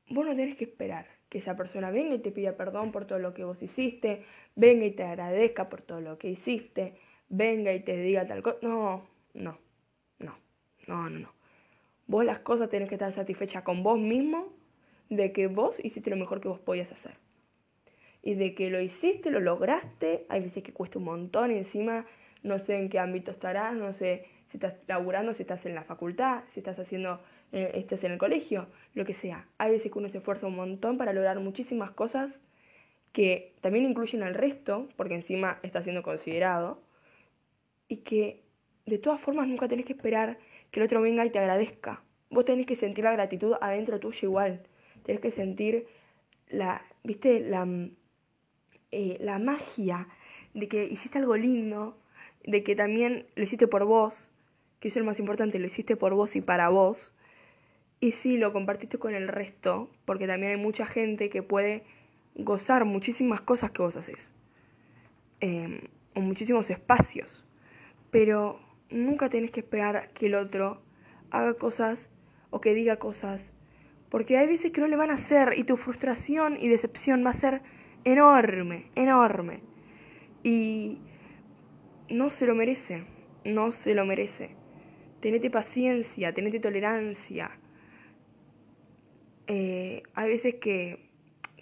vos 0.10 0.26
no 0.26 0.36
tenés 0.36 0.58
que 0.58 0.66
esperar 0.66 1.06
que 1.30 1.40
esa 1.40 1.56
persona 1.56 1.92
venga 1.92 2.16
y 2.16 2.20
te 2.20 2.32
pida 2.32 2.56
perdón 2.56 2.92
por 2.92 3.06
todo 3.06 3.20
lo 3.20 3.34
que 3.34 3.44
vos 3.44 3.62
hiciste, 3.62 4.24
venga 4.56 4.86
y 4.86 4.92
te 4.92 5.04
agradezca 5.04 5.70
por 5.70 5.82
todo 5.82 6.00
lo 6.00 6.18
que 6.18 6.30
hiciste, 6.30 6.94
venga 7.30 7.74
y 7.74 7.82
te 7.82 7.98
diga 7.98 8.26
tal 8.26 8.42
cosa. 8.42 8.60
No, 8.62 9.06
no, 9.34 9.58
no, 10.20 10.38
No, 10.88 11.10
no, 11.10 11.20
no. 11.20 11.32
Vos 12.08 12.24
las 12.24 12.40
cosas 12.40 12.70
tenés 12.70 12.88
que 12.88 12.96
estar 12.96 13.12
satisfecha 13.12 13.64
con 13.64 13.84
vos 13.84 14.00
mismo 14.00 14.54
de 15.10 15.34
que 15.34 15.48
vos 15.48 15.84
hiciste 15.84 16.10
lo 16.10 16.16
mejor 16.16 16.40
que 16.40 16.48
vos 16.48 16.60
podías 16.60 16.92
hacer. 16.92 17.16
Y 18.24 18.36
de 18.36 18.56
que 18.56 18.70
lo 18.70 18.80
hiciste, 18.80 19.30
lo 19.30 19.42
lograste, 19.42 20.26
hay 20.30 20.42
veces 20.42 20.64
que 20.64 20.74
cuesta 20.74 21.00
un 21.00 21.06
montón 21.06 21.52
encima 21.52 22.06
no 22.44 22.60
sé 22.60 22.78
en 22.78 22.90
qué 22.90 23.00
ámbito 23.00 23.32
estarás, 23.32 23.76
no 23.76 23.94
sé 23.94 24.26
si 24.50 24.58
estás 24.58 24.76
laburando, 24.88 25.34
si 25.34 25.44
estás 25.44 25.66
en 25.66 25.76
la 25.76 25.84
facultad, 25.84 26.44
si 26.54 26.60
estás 26.60 26.80
haciendo, 26.80 27.20
eh, 27.52 27.72
estás 27.76 28.04
en 28.04 28.14
el 28.14 28.18
colegio, 28.18 28.68
lo 28.98 29.06
que 29.06 29.14
sea. 29.14 29.48
Hay 29.58 29.72
veces 29.72 29.92
que 29.92 30.00
uno 30.00 30.10
se 30.10 30.18
esfuerza 30.18 30.48
un 30.48 30.56
montón 30.56 30.98
para 30.98 31.14
lograr 31.14 31.40
muchísimas 31.40 31.92
cosas 31.92 32.40
que 33.14 33.54
también 33.62 33.86
incluyen 33.86 34.24
al 34.24 34.34
resto, 34.34 34.90
porque 34.96 35.16
encima 35.16 35.60
está 35.64 35.82
siendo 35.82 36.04
considerado, 36.04 36.82
y 37.88 37.98
que 37.98 38.44
de 38.86 38.98
todas 38.98 39.22
formas 39.22 39.48
nunca 39.48 39.68
tenés 39.68 39.86
que 39.86 39.94
esperar 39.94 40.38
que 40.72 40.80
el 40.80 40.86
otro 40.86 41.02
venga 41.02 41.26
y 41.26 41.30
te 41.30 41.40
agradezca. 41.40 42.02
Vos 42.30 42.46
tenés 42.46 42.66
que 42.66 42.76
sentir 42.76 43.04
la 43.04 43.14
gratitud 43.14 43.54
adentro 43.62 44.00
tuyo 44.00 44.28
igual. 44.28 44.62
Tenés 45.04 45.22
que 45.22 45.32
sentir 45.32 45.88
la, 46.50 46.82
viste, 47.04 47.40
la, 47.40 47.68
eh, 48.92 49.18
la 49.20 49.40
magia 49.40 50.08
de 50.54 50.68
que 50.68 50.86
hiciste 50.86 51.18
algo 51.18 51.38
lindo, 51.38 51.98
de 52.44 52.64
que 52.64 52.76
también 52.76 53.28
lo 53.36 53.44
hiciste 53.44 53.68
por 53.68 53.86
vos, 53.86 54.34
que 54.80 54.90
eso 54.90 55.00
es 55.00 55.04
lo 55.04 55.08
más 55.08 55.20
importante, 55.20 55.60
lo 55.60 55.68
hiciste 55.68 55.96
por 55.96 56.14
vos 56.14 56.36
y 56.36 56.42
para 56.42 56.70
vos. 56.70 57.14
Y 58.00 58.12
sí, 58.12 58.38
lo 58.38 58.54
compartiste 58.54 59.00
con 59.00 59.16
el 59.16 59.28
resto, 59.28 59.90
porque 60.06 60.28
también 60.28 60.52
hay 60.52 60.58
mucha 60.58 60.86
gente 60.86 61.30
que 61.30 61.42
puede 61.42 61.84
gozar 62.36 62.86
muchísimas 62.86 63.42
cosas 63.42 63.72
que 63.72 63.82
vos 63.82 63.96
haces, 63.96 64.34
em, 65.40 65.82
o 66.14 66.22
muchísimos 66.22 66.70
espacios, 66.70 67.44
pero 68.12 68.60
nunca 68.90 69.30
tenés 69.30 69.52
que 69.52 69.62
esperar 69.62 70.10
que 70.14 70.28
el 70.28 70.36
otro 70.36 70.82
haga 71.32 71.56
cosas 71.56 72.10
o 72.52 72.62
que 72.62 72.76
diga 72.76 72.98
cosas, 72.98 73.52
porque 74.10 74.38
hay 74.38 74.48
veces 74.48 74.72
que 74.72 74.82
no 74.82 74.88
le 74.88 74.96
van 74.96 75.10
a 75.10 75.16
hacer 75.16 75.56
y 75.58 75.64
tu 75.64 75.78
frustración 75.78 76.58
y 76.60 76.68
decepción 76.68 77.26
va 77.26 77.32
a 77.32 77.34
ser 77.34 77.62
enorme, 78.04 78.90
enorme. 78.96 79.62
Y 80.44 81.00
no 82.10 82.30
se 82.30 82.46
lo 82.46 82.56
merece, 82.56 83.04
no 83.44 83.72
se 83.72 83.94
lo 83.94 84.06
merece. 84.06 84.52
Tenete 85.20 85.50
paciencia, 85.50 86.34
tenete 86.34 86.60
tolerancia. 86.60 87.52
Eh, 89.48 90.04
hay 90.14 90.30
veces 90.30 90.56
que, 90.56 91.10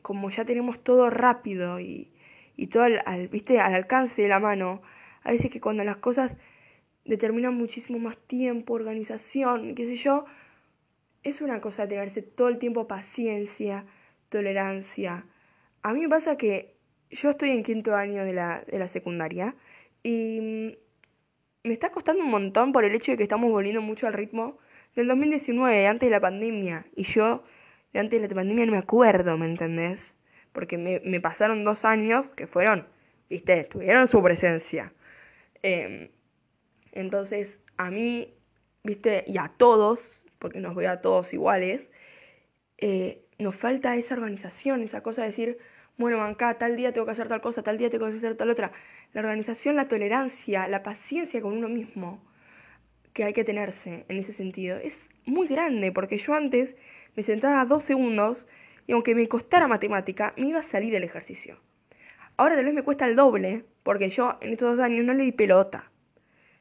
como 0.02 0.30
ya 0.30 0.46
tenemos 0.46 0.84
todo 0.84 1.10
rápido 1.10 1.80
y, 1.80 2.12
y 2.58 2.68
todo 2.68 2.84
al, 2.84 3.28
¿viste? 3.28 3.60
al 3.60 3.74
alcance 3.74 4.22
de 4.22 4.28
la 4.28 4.40
mano, 4.40 4.82
hay 5.24 5.34
veces 5.34 5.52
que 5.52 5.62
cuando 5.62 5.84
las 5.84 5.98
cosas 5.98 6.38
determinan 7.06 7.56
muchísimo 7.56 8.00
más 8.00 8.18
tiempo, 8.18 8.74
organización, 8.74 9.76
qué 9.76 9.86
sé 9.86 9.96
yo, 9.96 10.26
es 11.24 11.42
una 11.42 11.62
cosa 11.62 11.88
tenerse 11.88 12.22
todo 12.22 12.50
el 12.50 12.60
tiempo 12.60 12.88
paciencia, 12.88 13.86
tolerancia. 14.30 15.26
A 15.82 15.94
mí 15.94 16.02
me 16.02 16.10
pasa 16.10 16.38
que 16.38 16.76
yo 17.10 17.30
estoy 17.30 17.52
en 17.52 17.64
quinto 17.64 17.96
año 17.96 18.24
de 18.26 18.34
la, 18.34 18.64
de 18.68 18.80
la 18.80 18.88
secundaria 18.88 19.56
y 20.04 20.40
mm, 20.42 21.68
me 21.68 21.74
está 21.74 21.92
costando 21.92 22.24
un 22.24 22.30
montón 22.30 22.72
por 22.72 22.86
el 22.86 22.94
hecho 22.94 23.12
de 23.12 23.18
que 23.18 23.24
estamos 23.24 23.52
volviendo 23.52 23.82
mucho 23.82 24.08
al 24.08 24.14
ritmo 24.14 24.58
del 24.96 25.08
2019, 25.08 25.88
antes 25.88 26.08
de 26.08 26.12
la 26.12 26.20
pandemia. 26.20 26.86
Y 26.96 27.04
yo, 27.04 27.44
antes 28.00 28.22
de 28.22 28.28
la 28.28 28.36
pandemia, 28.36 28.66
no 28.66 28.74
me 28.74 28.78
acuerdo, 28.78 29.38
¿me 29.38 29.46
entendés? 29.46 30.14
Porque 30.52 30.78
me, 30.78 31.20
pasaron 31.22 31.64
dos 31.64 31.86
años 31.86 32.30
que 32.30 32.48
fueron, 32.48 32.88
viste, 33.30 33.64
tuvieron 33.66 34.08
su 34.08 34.22
presencia. 34.24 34.94
Em, 35.62 36.10
entonces, 36.92 37.60
a 37.78 37.92
mí, 37.92 38.34
viste, 38.84 39.24
y 39.28 39.38
a 39.38 39.52
todos, 39.58 40.22
porque 40.40 40.60
nos 40.60 40.76
veo 40.76 40.92
a 40.92 41.02
todos 41.02 41.34
iguales, 41.34 41.90
eh, 42.78 43.26
nos 43.38 43.56
falta 43.56 43.96
esa 43.96 44.16
organización, 44.16 44.82
esa 44.84 45.02
cosa 45.02 45.22
de 45.22 45.28
decir, 45.28 45.58
bueno, 45.98 46.22
acá 46.24 46.58
tal 46.58 46.76
día 46.76 46.92
tengo 46.92 47.06
que 47.06 47.14
hacer 47.14 47.28
tal 47.28 47.42
cosa, 47.42 47.64
tal 47.64 47.78
día 47.78 47.90
tengo 47.90 48.10
que 48.10 48.16
hacer 48.16 48.36
tal 48.36 48.50
otra. 48.50 48.72
La 49.14 49.22
organización, 49.22 49.76
la 49.76 49.88
tolerancia, 49.88 50.68
la 50.68 50.84
paciencia 50.84 51.42
con 51.42 51.54
uno 51.54 51.70
mismo 51.70 52.22
que 53.14 53.24
hay 53.24 53.34
que 53.34 53.46
tenerse 53.46 54.06
en 54.10 54.18
ese 54.18 54.34
sentido 54.34 54.78
es 54.78 55.10
muy 55.26 55.48
grande, 55.48 55.92
porque 55.94 56.18
yo 56.18 56.34
antes 56.34 56.76
me 57.16 57.24
sentaba 57.24 57.66
dos 57.66 57.84
segundos 57.84 58.46
y 58.88 58.94
aunque 58.94 59.16
me 59.16 59.28
costara 59.28 59.68
matemática, 59.68 60.34
me 60.38 60.50
iba 60.50 60.60
a 60.60 60.64
salir 60.64 60.94
el 60.96 61.04
ejercicio. 61.04 61.60
Ahora 62.38 62.56
tal 62.56 62.66
vez 62.66 62.74
me 62.74 62.84
cuesta 62.84 63.06
el 63.06 63.16
doble, 63.16 63.64
porque 63.84 64.10
yo 64.10 64.38
en 64.42 64.52
estos 64.52 64.76
dos 64.76 64.86
años 64.86 65.06
no 65.06 65.14
le 65.14 65.24
di 65.24 65.32
pelota. 65.32 65.92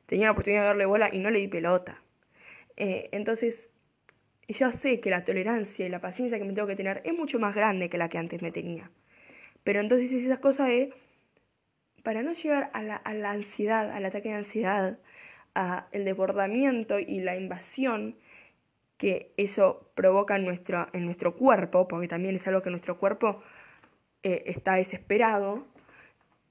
Tenía 0.06 0.26
la 0.26 0.32
oportunidad 0.32 0.62
de 0.62 0.66
darle 0.68 0.86
bola 0.86 1.10
y 1.12 1.18
no 1.18 1.30
le 1.30 1.40
di 1.40 1.48
pelota. 1.48 2.02
Eh, 2.76 3.08
entonces, 3.12 3.70
yo 4.48 4.70
sé 4.72 5.00
que 5.00 5.10
la 5.10 5.24
tolerancia 5.24 5.86
y 5.86 5.88
la 5.88 6.00
paciencia 6.00 6.38
que 6.38 6.44
me 6.44 6.52
tengo 6.52 6.68
que 6.68 6.76
tener 6.76 7.02
es 7.04 7.14
mucho 7.14 7.38
más 7.38 7.54
grande 7.54 7.88
que 7.88 7.98
la 7.98 8.08
que 8.08 8.18
antes 8.18 8.42
me 8.42 8.52
tenía. 8.52 8.90
Pero 9.64 9.80
entonces 9.80 10.12
esas 10.12 10.38
cosas 10.38 10.68
de, 10.68 10.92
para 12.02 12.22
no 12.22 12.32
llegar 12.32 12.70
a 12.72 12.82
la, 12.82 12.96
a 12.96 13.14
la 13.14 13.30
ansiedad, 13.30 13.90
al 13.90 14.04
ataque 14.04 14.28
de 14.28 14.34
ansiedad, 14.34 14.98
a 15.54 15.88
el 15.92 16.04
desbordamiento 16.04 16.98
y 16.98 17.20
la 17.20 17.36
invasión 17.36 18.16
que 19.04 19.34
eso 19.36 19.90
provoca 19.94 20.34
en 20.34 20.46
nuestro, 20.46 20.88
en 20.94 21.04
nuestro 21.04 21.36
cuerpo, 21.36 21.86
porque 21.88 22.08
también 22.08 22.36
es 22.36 22.48
algo 22.48 22.62
que 22.62 22.70
nuestro 22.70 22.96
cuerpo 22.96 23.42
eh, 24.22 24.44
está 24.46 24.76
desesperado, 24.76 25.66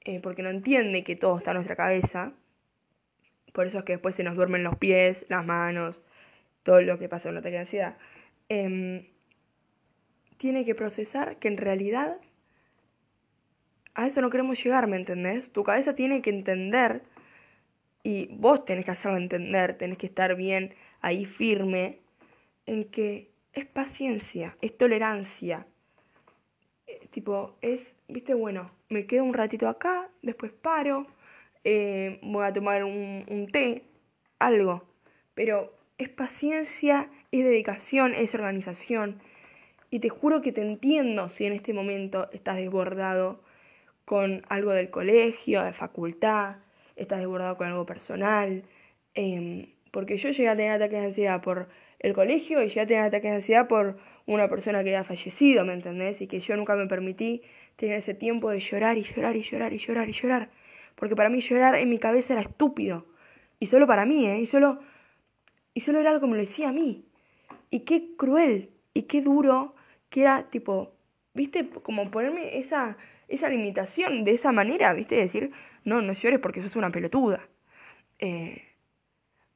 eh, 0.02 0.20
porque 0.22 0.44
no 0.44 0.52
entiende 0.52 1.04
que 1.04 1.16
todo 1.16 1.36
está 1.40 1.50
en 1.50 1.56
nuestra 1.56 1.76
cabeza. 1.76 2.32
Por 3.54 3.66
eso 3.66 3.80
es 3.80 3.86
que 3.86 3.94
después 3.94 4.14
se 4.14 4.22
nos 4.22 4.36
duermen 4.36 4.64
los 4.64 4.78
pies, 4.78 5.26
las 5.30 5.44
manos, 5.44 6.00
todo 6.62 6.80
lo 6.82 7.00
que 7.00 7.10
pasa 7.10 7.28
en 7.28 7.34
un 7.34 7.40
ataque 7.40 7.58
ansiedad. 7.58 7.98
Em, 8.50 9.08
tiene 10.38 10.64
que 10.64 10.76
procesar 10.76 11.38
que 11.38 11.48
en 11.48 11.58
realidad 11.58 12.18
a 13.96 14.06
eso 14.06 14.22
no 14.22 14.30
queremos 14.30 14.64
llegar, 14.64 14.86
¿me 14.86 14.98
entendés? 14.98 15.52
Tu 15.52 15.64
cabeza 15.64 15.96
tiene 15.96 16.22
que 16.22 16.30
entender 16.30 17.02
y 18.04 18.28
vos 18.28 18.64
tenés 18.64 18.86
que 18.86 18.92
hacerlo 18.92 19.18
entender, 19.18 19.76
tenés 19.76 19.98
que 19.98 20.06
estar 20.06 20.36
bien 20.36 20.76
ahí 21.02 21.26
firme 21.26 22.03
en 22.66 22.86
que 22.86 23.32
es 23.54 23.66
paciencia, 23.66 24.58
es 24.62 24.78
tolerancia. 24.78 25.68
Eh, 26.88 27.08
tipo, 27.12 27.56
es, 27.62 27.94
viste, 28.08 28.34
bueno, 28.34 28.72
me 28.90 29.06
quedo 29.06 29.24
un 29.24 29.34
ratito 29.34 29.68
acá, 29.68 30.10
después 30.22 30.52
paro, 30.52 31.08
eh, 31.64 32.20
voy 32.22 32.46
a 32.46 32.54
tomar 32.54 32.84
un, 32.84 33.26
un 33.28 33.48
té, 33.48 33.84
algo. 34.40 34.84
Pero 35.34 35.74
es 35.98 36.10
paciencia, 36.10 37.10
es 37.32 37.44
dedicación, 37.44 38.14
es 38.14 38.34
organización. 38.36 39.22
Y 39.90 40.00
te 40.00 40.10
juro 40.10 40.42
que 40.42 40.52
te 40.52 40.62
entiendo 40.62 41.30
si 41.30 41.46
en 41.46 41.54
este 41.54 41.74
momento 41.74 42.30
estás 42.32 42.58
desbordado 42.58 43.42
con 44.06 44.44
algo 44.50 44.72
del 44.72 44.90
colegio, 44.90 45.64
de 45.64 45.74
facultad, 45.74 46.58
estás 46.96 47.20
desbordado 47.20 47.58
con 47.58 47.68
algo 47.68 47.86
personal. 47.86 48.64
Em, 49.14 49.74
porque 49.92 50.18
yo 50.18 50.30
llegué 50.30 50.50
a 50.50 50.56
tener 50.56 50.72
ataques 50.72 51.00
de 51.00 51.06
ansiedad 51.06 51.42
por 51.42 51.70
el 52.00 52.14
colegio 52.14 52.62
y 52.64 52.68
llegué 52.68 52.82
a 52.82 52.88
tener 52.88 53.04
ataques 53.04 53.32
de 53.32 53.36
ansiedad 53.38 53.68
por 53.68 53.98
una 54.26 54.48
persona 54.48 54.84
que 54.84 54.90
había 54.90 55.04
fallecido, 55.04 55.66
¿me 55.66 55.74
entendés? 55.74 56.22
Y 56.22 56.28
que 56.28 56.40
yo 56.40 56.56
nunca 56.56 56.76
me 56.76 56.88
permití 56.88 57.42
tener 57.76 57.98
ese 57.98 58.14
tiempo 58.14 58.50
de 58.50 58.60
llorar 58.60 58.98
y 58.98 59.04
llorar 59.04 59.36
y 59.36 59.42
llorar 59.42 59.74
y 59.74 59.78
llorar 59.78 60.10
y 60.10 60.12
llorar. 60.14 60.50
Porque 60.96 61.16
para 61.16 61.30
mí 61.30 61.42
llorar 61.42 61.76
en 61.76 61.90
mi 61.90 62.00
cabeza 62.00 62.34
era 62.34 62.42
estúpido. 62.42 63.06
Y 63.60 63.68
solo 63.68 63.88
para 63.88 64.06
mí, 64.06 64.26
¿eh? 64.28 64.40
Y 64.40 64.46
solo, 64.46 64.80
y 65.74 65.82
solo 65.82 66.00
era 66.00 66.10
algo 66.10 66.22
como 66.22 66.36
lo 66.36 66.42
decía 66.42 66.70
a 66.70 66.74
mí. 66.74 67.06
Y 67.70 67.82
qué 67.82 68.16
cruel 68.18 68.70
y 68.94 69.04
qué 69.04 69.22
duro 69.22 69.76
que 70.10 70.22
era, 70.22 70.50
tipo, 70.50 70.94
¿viste? 71.34 71.70
Como 71.70 72.12
ponerme 72.12 72.60
esa, 72.60 72.98
esa 73.28 73.50
limitación 73.50 74.24
de 74.24 74.32
esa 74.32 74.52
manera, 74.52 74.94
¿viste? 74.94 75.16
Decir, 75.16 75.52
no, 75.84 76.02
no 76.02 76.14
llores 76.14 76.40
porque 76.40 76.62
sos 76.62 76.76
una 76.76 76.92
pelotuda. 76.92 77.42
Eh, 78.20 78.62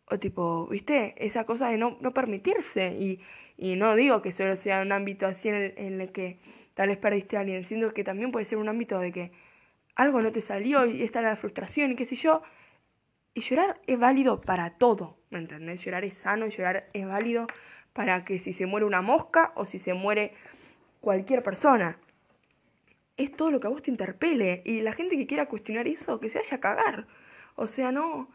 o 0.10 0.20
tipo, 0.20 0.68
¿viste? 0.68 1.16
Esa 1.18 1.46
cosa 1.46 1.70
de 1.70 1.78
no, 1.78 1.98
no 2.02 2.14
permitirse. 2.14 2.96
Y, 3.00 3.22
y 3.58 3.76
no 3.76 3.96
digo 3.96 4.22
que 4.22 4.32
solo 4.32 4.56
sea 4.56 4.82
un 4.82 4.92
ámbito 4.92 5.26
así 5.28 5.50
en 5.50 5.56
el, 5.56 5.74
en 5.78 6.02
el 6.02 6.12
que 6.12 6.40
tal 6.74 6.90
vez 6.90 6.98
perdiste 6.98 7.38
a 7.38 7.42
alguien, 7.42 7.64
sino 7.64 7.94
que 7.94 8.04
también 8.04 8.32
puede 8.32 8.46
ser 8.46 8.58
un 8.58 8.70
ámbito 8.70 9.00
de 9.00 9.12
que 9.12 9.32
algo 9.96 10.22
no 10.22 10.32
te 10.32 10.42
salió 10.42 10.86
y 10.86 11.04
está 11.04 11.22
la 11.22 11.36
frustración 11.36 11.92
y 11.92 11.96
qué 11.96 12.06
sé 12.06 12.16
yo. 12.16 12.42
Y 13.34 13.42
llorar 13.42 13.80
es 13.88 14.00
válido 14.00 14.42
para 14.42 14.78
todo, 14.78 15.18
¿me 15.30 15.40
entendés? 15.40 15.84
Llorar 15.84 16.06
es 16.06 16.16
sano, 16.16 16.48
llorar 16.48 16.90
es 16.94 17.06
válido 17.06 17.48
para 17.94 18.26
que 18.26 18.40
si 18.40 18.54
se 18.54 18.66
muere 18.66 18.86
una 18.86 19.02
mosca 19.02 19.52
o 19.56 19.66
si 19.66 19.80
se 19.80 19.94
muere 19.94 20.34
cualquier 21.02 21.44
persona 21.44 21.98
es 23.18 23.32
todo 23.32 23.50
lo 23.50 23.60
que 23.60 23.68
a 23.68 23.70
vos 23.72 23.82
te 23.82 23.92
interpele. 23.92 24.62
Y 24.66 24.82
la 24.82 24.94
gente 24.94 25.18
que 25.18 25.28
quiera 25.28 25.48
cuestionar 25.48 25.88
eso, 25.88 26.20
que 26.20 26.30
se 26.30 26.38
vaya 26.38 26.58
a 26.58 26.60
cagar. 26.60 27.08
O 27.56 27.68
sea, 27.68 27.92
no, 27.92 28.30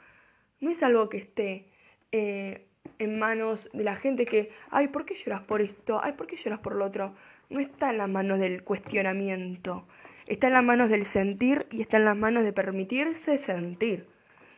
no 0.62 0.70
es 0.70 0.82
algo 0.82 1.08
que 1.08 1.18
esté 1.18 1.66
eh, 2.12 2.64
en 2.98 3.18
manos 3.18 3.68
de 3.72 3.82
la 3.82 3.96
gente 3.96 4.24
que, 4.24 4.52
ay, 4.70 4.88
¿por 4.88 5.04
qué 5.04 5.14
lloras 5.14 5.42
por 5.42 5.60
esto? 5.60 6.00
Ay, 6.02 6.12
¿por 6.12 6.28
qué 6.28 6.36
lloras 6.36 6.60
por 6.60 6.76
lo 6.76 6.86
otro? 6.86 7.14
No 7.50 7.60
está 7.60 7.90
en 7.90 7.98
las 7.98 8.08
manos 8.08 8.38
del 8.38 8.62
cuestionamiento. 8.62 9.84
Está 10.26 10.46
en 10.46 10.52
las 10.52 10.64
manos 10.64 10.88
del 10.88 11.04
sentir 11.04 11.66
y 11.72 11.82
está 11.82 11.96
en 11.96 12.04
las 12.04 12.16
manos 12.16 12.44
de 12.44 12.52
permitirse 12.52 13.38
sentir. 13.38 14.06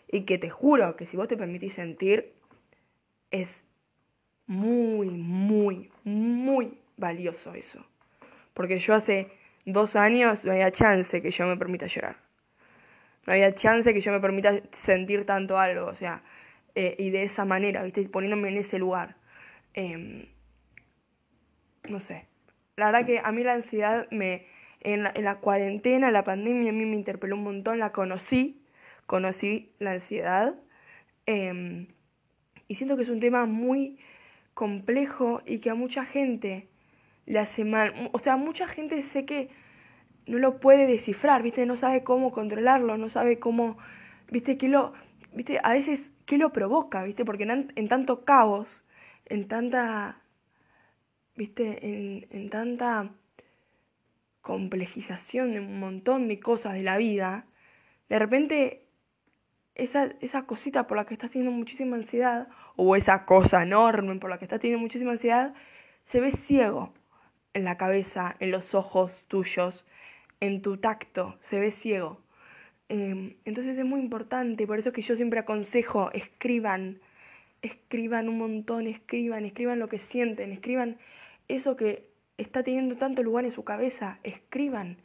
Y 0.06 0.22
que 0.22 0.36
te 0.36 0.50
juro 0.50 0.94
que 0.94 1.06
si 1.06 1.16
vos 1.16 1.26
te 1.26 1.38
permitís 1.38 1.72
sentir, 1.72 2.34
es 3.30 3.64
muy, 4.46 5.08
muy, 5.08 5.90
muy 6.04 6.78
valioso 6.98 7.54
eso. 7.54 7.84
Porque 8.52 8.78
yo 8.78 8.94
hace 8.94 9.32
dos 9.64 9.96
años 9.96 10.44
no 10.44 10.52
había 10.52 10.70
chance 10.70 11.22
que 11.22 11.30
yo 11.30 11.46
me 11.46 11.56
permita 11.56 11.86
llorar. 11.86 12.23
No 13.26 13.32
había 13.32 13.54
chance 13.54 13.92
que 13.94 14.00
yo 14.00 14.12
me 14.12 14.20
permita 14.20 14.60
sentir 14.72 15.24
tanto 15.24 15.58
algo, 15.58 15.86
o 15.86 15.94
sea, 15.94 16.22
eh, 16.74 16.96
y 16.98 17.10
de 17.10 17.22
esa 17.24 17.44
manera, 17.44 17.82
¿viste? 17.82 18.08
Poniéndome 18.08 18.48
en 18.48 18.58
ese 18.58 18.78
lugar. 18.78 19.16
Em, 19.74 20.26
no 21.88 22.00
sé. 22.00 22.26
La 22.76 22.86
verdad 22.86 23.06
que 23.06 23.20
a 23.20 23.32
mí 23.32 23.42
la 23.44 23.54
ansiedad 23.54 24.06
me... 24.10 24.46
En 24.80 25.02
la, 25.02 25.12
en 25.14 25.24
la 25.24 25.36
cuarentena, 25.36 26.10
la 26.10 26.24
pandemia, 26.24 26.68
a 26.68 26.74
mí 26.74 26.84
me 26.84 26.94
interpeló 26.94 27.36
un 27.36 27.42
montón, 27.42 27.78
la 27.78 27.92
conocí, 27.92 28.62
conocí 29.06 29.72
la 29.78 29.92
ansiedad. 29.92 30.54
Em, 31.24 31.86
y 32.68 32.74
siento 32.74 32.96
que 32.96 33.04
es 33.04 33.08
un 33.08 33.20
tema 33.20 33.46
muy 33.46 33.98
complejo 34.52 35.40
y 35.46 35.60
que 35.60 35.70
a 35.70 35.74
mucha 35.74 36.04
gente 36.04 36.68
le 37.26 37.38
hace 37.38 37.64
mal. 37.64 38.10
O 38.12 38.18
sea, 38.18 38.36
mucha 38.36 38.68
gente 38.68 39.00
sé 39.02 39.24
que 39.24 39.48
no 40.26 40.38
lo 40.38 40.58
puede 40.60 40.86
descifrar, 40.86 41.42
¿viste? 41.42 41.66
No 41.66 41.76
sabe 41.76 42.04
cómo 42.04 42.32
controlarlo, 42.32 42.96
no 42.96 43.08
sabe 43.08 43.38
cómo, 43.38 43.76
¿viste? 44.30 44.56
Que 44.56 44.68
lo, 44.68 44.92
¿viste? 45.32 45.60
A 45.62 45.72
veces, 45.72 46.10
¿qué 46.26 46.38
lo 46.38 46.52
provoca, 46.52 47.02
¿viste? 47.04 47.24
Porque 47.24 47.44
en, 47.44 47.88
tanto 47.88 48.24
caos, 48.24 48.84
en 49.26 49.48
tanta, 49.48 50.20
¿viste? 51.36 51.86
En, 51.86 52.26
en 52.30 52.50
tanta 52.50 53.10
complejización 54.40 55.52
de 55.52 55.60
un 55.60 55.78
montón 55.78 56.28
de 56.28 56.38
cosas 56.40 56.74
de 56.74 56.82
la 56.82 56.96
vida, 56.96 57.46
de 58.08 58.18
repente 58.18 58.84
esa, 59.74 60.14
esa 60.20 60.46
cosita 60.46 60.86
por 60.86 60.96
la 60.96 61.04
que 61.04 61.14
estás 61.14 61.30
teniendo 61.30 61.56
muchísima 61.56 61.96
ansiedad, 61.96 62.48
o 62.76 62.96
esa 62.96 63.24
cosa 63.24 63.62
enorme 63.62 64.16
por 64.16 64.30
la 64.30 64.38
que 64.38 64.44
estás 64.44 64.60
teniendo 64.60 64.82
muchísima 64.82 65.12
ansiedad, 65.12 65.54
se 66.04 66.20
ve 66.20 66.32
ciego 66.32 66.92
en 67.54 67.64
la 67.64 67.76
cabeza, 67.76 68.36
en 68.40 68.50
los 68.50 68.74
ojos 68.74 69.24
tuyos, 69.28 69.84
en 70.40 70.62
tu 70.62 70.76
tacto, 70.76 71.36
se 71.40 71.58
ve 71.58 71.70
ciego. 71.70 72.20
Em, 72.88 73.34
entonces 73.44 73.78
es 73.78 73.84
muy 73.84 74.00
importante, 74.00 74.66
por 74.66 74.78
eso 74.78 74.90
es 74.90 74.94
que 74.94 75.02
yo 75.02 75.16
siempre 75.16 75.40
aconsejo, 75.40 76.12
escriban, 76.12 77.00
escriban 77.62 78.28
un 78.28 78.38
montón, 78.38 78.86
escriban, 78.86 79.44
escriban 79.44 79.78
lo 79.78 79.88
que 79.88 79.98
sienten, 79.98 80.52
escriban 80.52 80.98
eso 81.48 81.76
que 81.76 82.08
está 82.36 82.62
teniendo 82.62 82.96
tanto 82.96 83.22
lugar 83.22 83.44
en 83.44 83.52
su 83.52 83.64
cabeza, 83.64 84.18
escriban. 84.22 84.98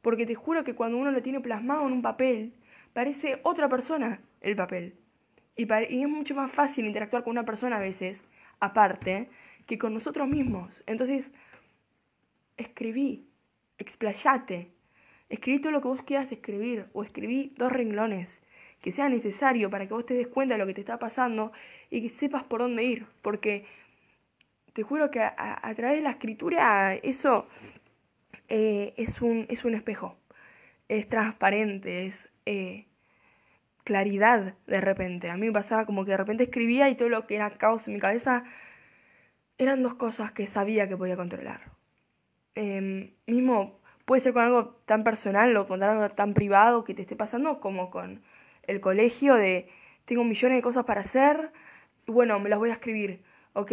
Porque 0.00 0.26
te 0.26 0.34
juro 0.34 0.64
que 0.64 0.74
cuando 0.74 0.98
uno 0.98 1.10
lo 1.10 1.22
tiene 1.22 1.40
plasmado 1.40 1.86
en 1.86 1.92
un 1.92 2.02
papel, 2.02 2.54
parece 2.92 3.40
otra 3.42 3.68
persona 3.68 4.20
el 4.40 4.56
papel. 4.56 4.94
Y, 5.56 5.64
y, 5.64 6.02
es 6.02 6.08
mucho 6.08 6.34
más 6.34 6.50
fácil 6.50 6.86
interactuar 6.86 7.24
con 7.24 7.32
una 7.32 7.44
persona 7.44 7.76
a 7.76 7.80
veces, 7.80 8.22
aparte, 8.58 9.28
que 9.66 9.78
con 9.78 9.94
nosotros 9.94 10.28
mismos. 10.28 10.82
Entonces, 10.86 11.30
escribí, 12.56 13.26
explayate, 13.82 14.72
escribí 15.28 15.60
todo 15.60 15.72
lo 15.72 15.80
que 15.80 15.88
vos 15.88 16.02
quieras 16.02 16.30
escribir, 16.32 16.86
o 16.92 17.02
escribí 17.02 17.52
dos 17.56 17.72
renglones, 17.72 18.42
que 18.80 18.92
sea 18.92 19.08
necesario 19.08 19.70
para 19.70 19.86
que 19.86 19.94
vos 19.94 20.06
te 20.06 20.14
des 20.14 20.26
cuenta 20.26 20.54
de 20.54 20.58
lo 20.58 20.66
que 20.66 20.74
te 20.74 20.80
está 20.80 20.98
pasando 20.98 21.52
y 21.90 22.02
que 22.02 22.08
sepas 22.08 22.44
por 22.44 22.60
dónde 22.60 22.84
ir, 22.84 23.06
porque 23.22 23.64
te 24.72 24.82
juro 24.82 25.10
que 25.10 25.20
a, 25.20 25.72
través 25.76 25.98
de 25.98 26.02
la 26.02 26.10
escritura 26.10 26.94
eso 26.94 27.46
eh, 28.48 28.94
es, 28.96 29.20
un, 29.22 29.46
es 29.48 29.64
un 29.64 29.74
espejo, 29.74 30.16
es 30.88 31.08
transparente, 31.08 32.06
es 32.06 32.30
eh, 32.46 32.86
claridad 33.84 34.54
de 34.66 34.80
repente. 34.80 35.30
A 35.30 35.36
mí 35.36 35.46
me 35.46 35.52
pasaba 35.52 35.86
como 35.86 36.04
que 36.04 36.12
de 36.12 36.16
repente 36.16 36.44
escribía 36.44 36.88
y 36.88 36.96
todo 36.96 37.08
lo 37.08 37.26
que 37.26 37.36
era 37.36 37.50
caos 37.50 37.86
en 37.88 37.94
mi 37.94 38.00
cabeza 38.00 38.44
eran 39.58 39.82
dos 39.82 39.94
cosas 39.94 40.32
que 40.32 40.46
sabía 40.46 40.88
que 40.88 40.96
podía 40.96 41.16
controlar. 41.16 41.81
Em, 42.54 43.14
mismo 43.26 43.80
puede 44.04 44.20
ser 44.20 44.32
con 44.32 44.42
algo 44.42 44.76
tan 44.86 45.04
personal 45.04 45.56
o 45.56 45.66
con 45.66 45.82
algo 45.82 46.08
tan 46.10 46.34
privado 46.34 46.84
que 46.84 46.94
te 46.94 47.02
esté 47.02 47.16
pasando 47.16 47.60
como 47.60 47.90
con 47.90 48.22
el 48.64 48.80
colegio 48.80 49.34
de 49.36 49.68
tengo 50.04 50.24
millones 50.24 50.58
de 50.58 50.62
cosas 50.62 50.84
para 50.84 51.00
hacer, 51.00 51.52
bueno, 52.06 52.38
me 52.40 52.48
las 52.50 52.58
voy 52.58 52.70
a 52.70 52.74
escribir. 52.74 53.22
Ok, 53.54 53.72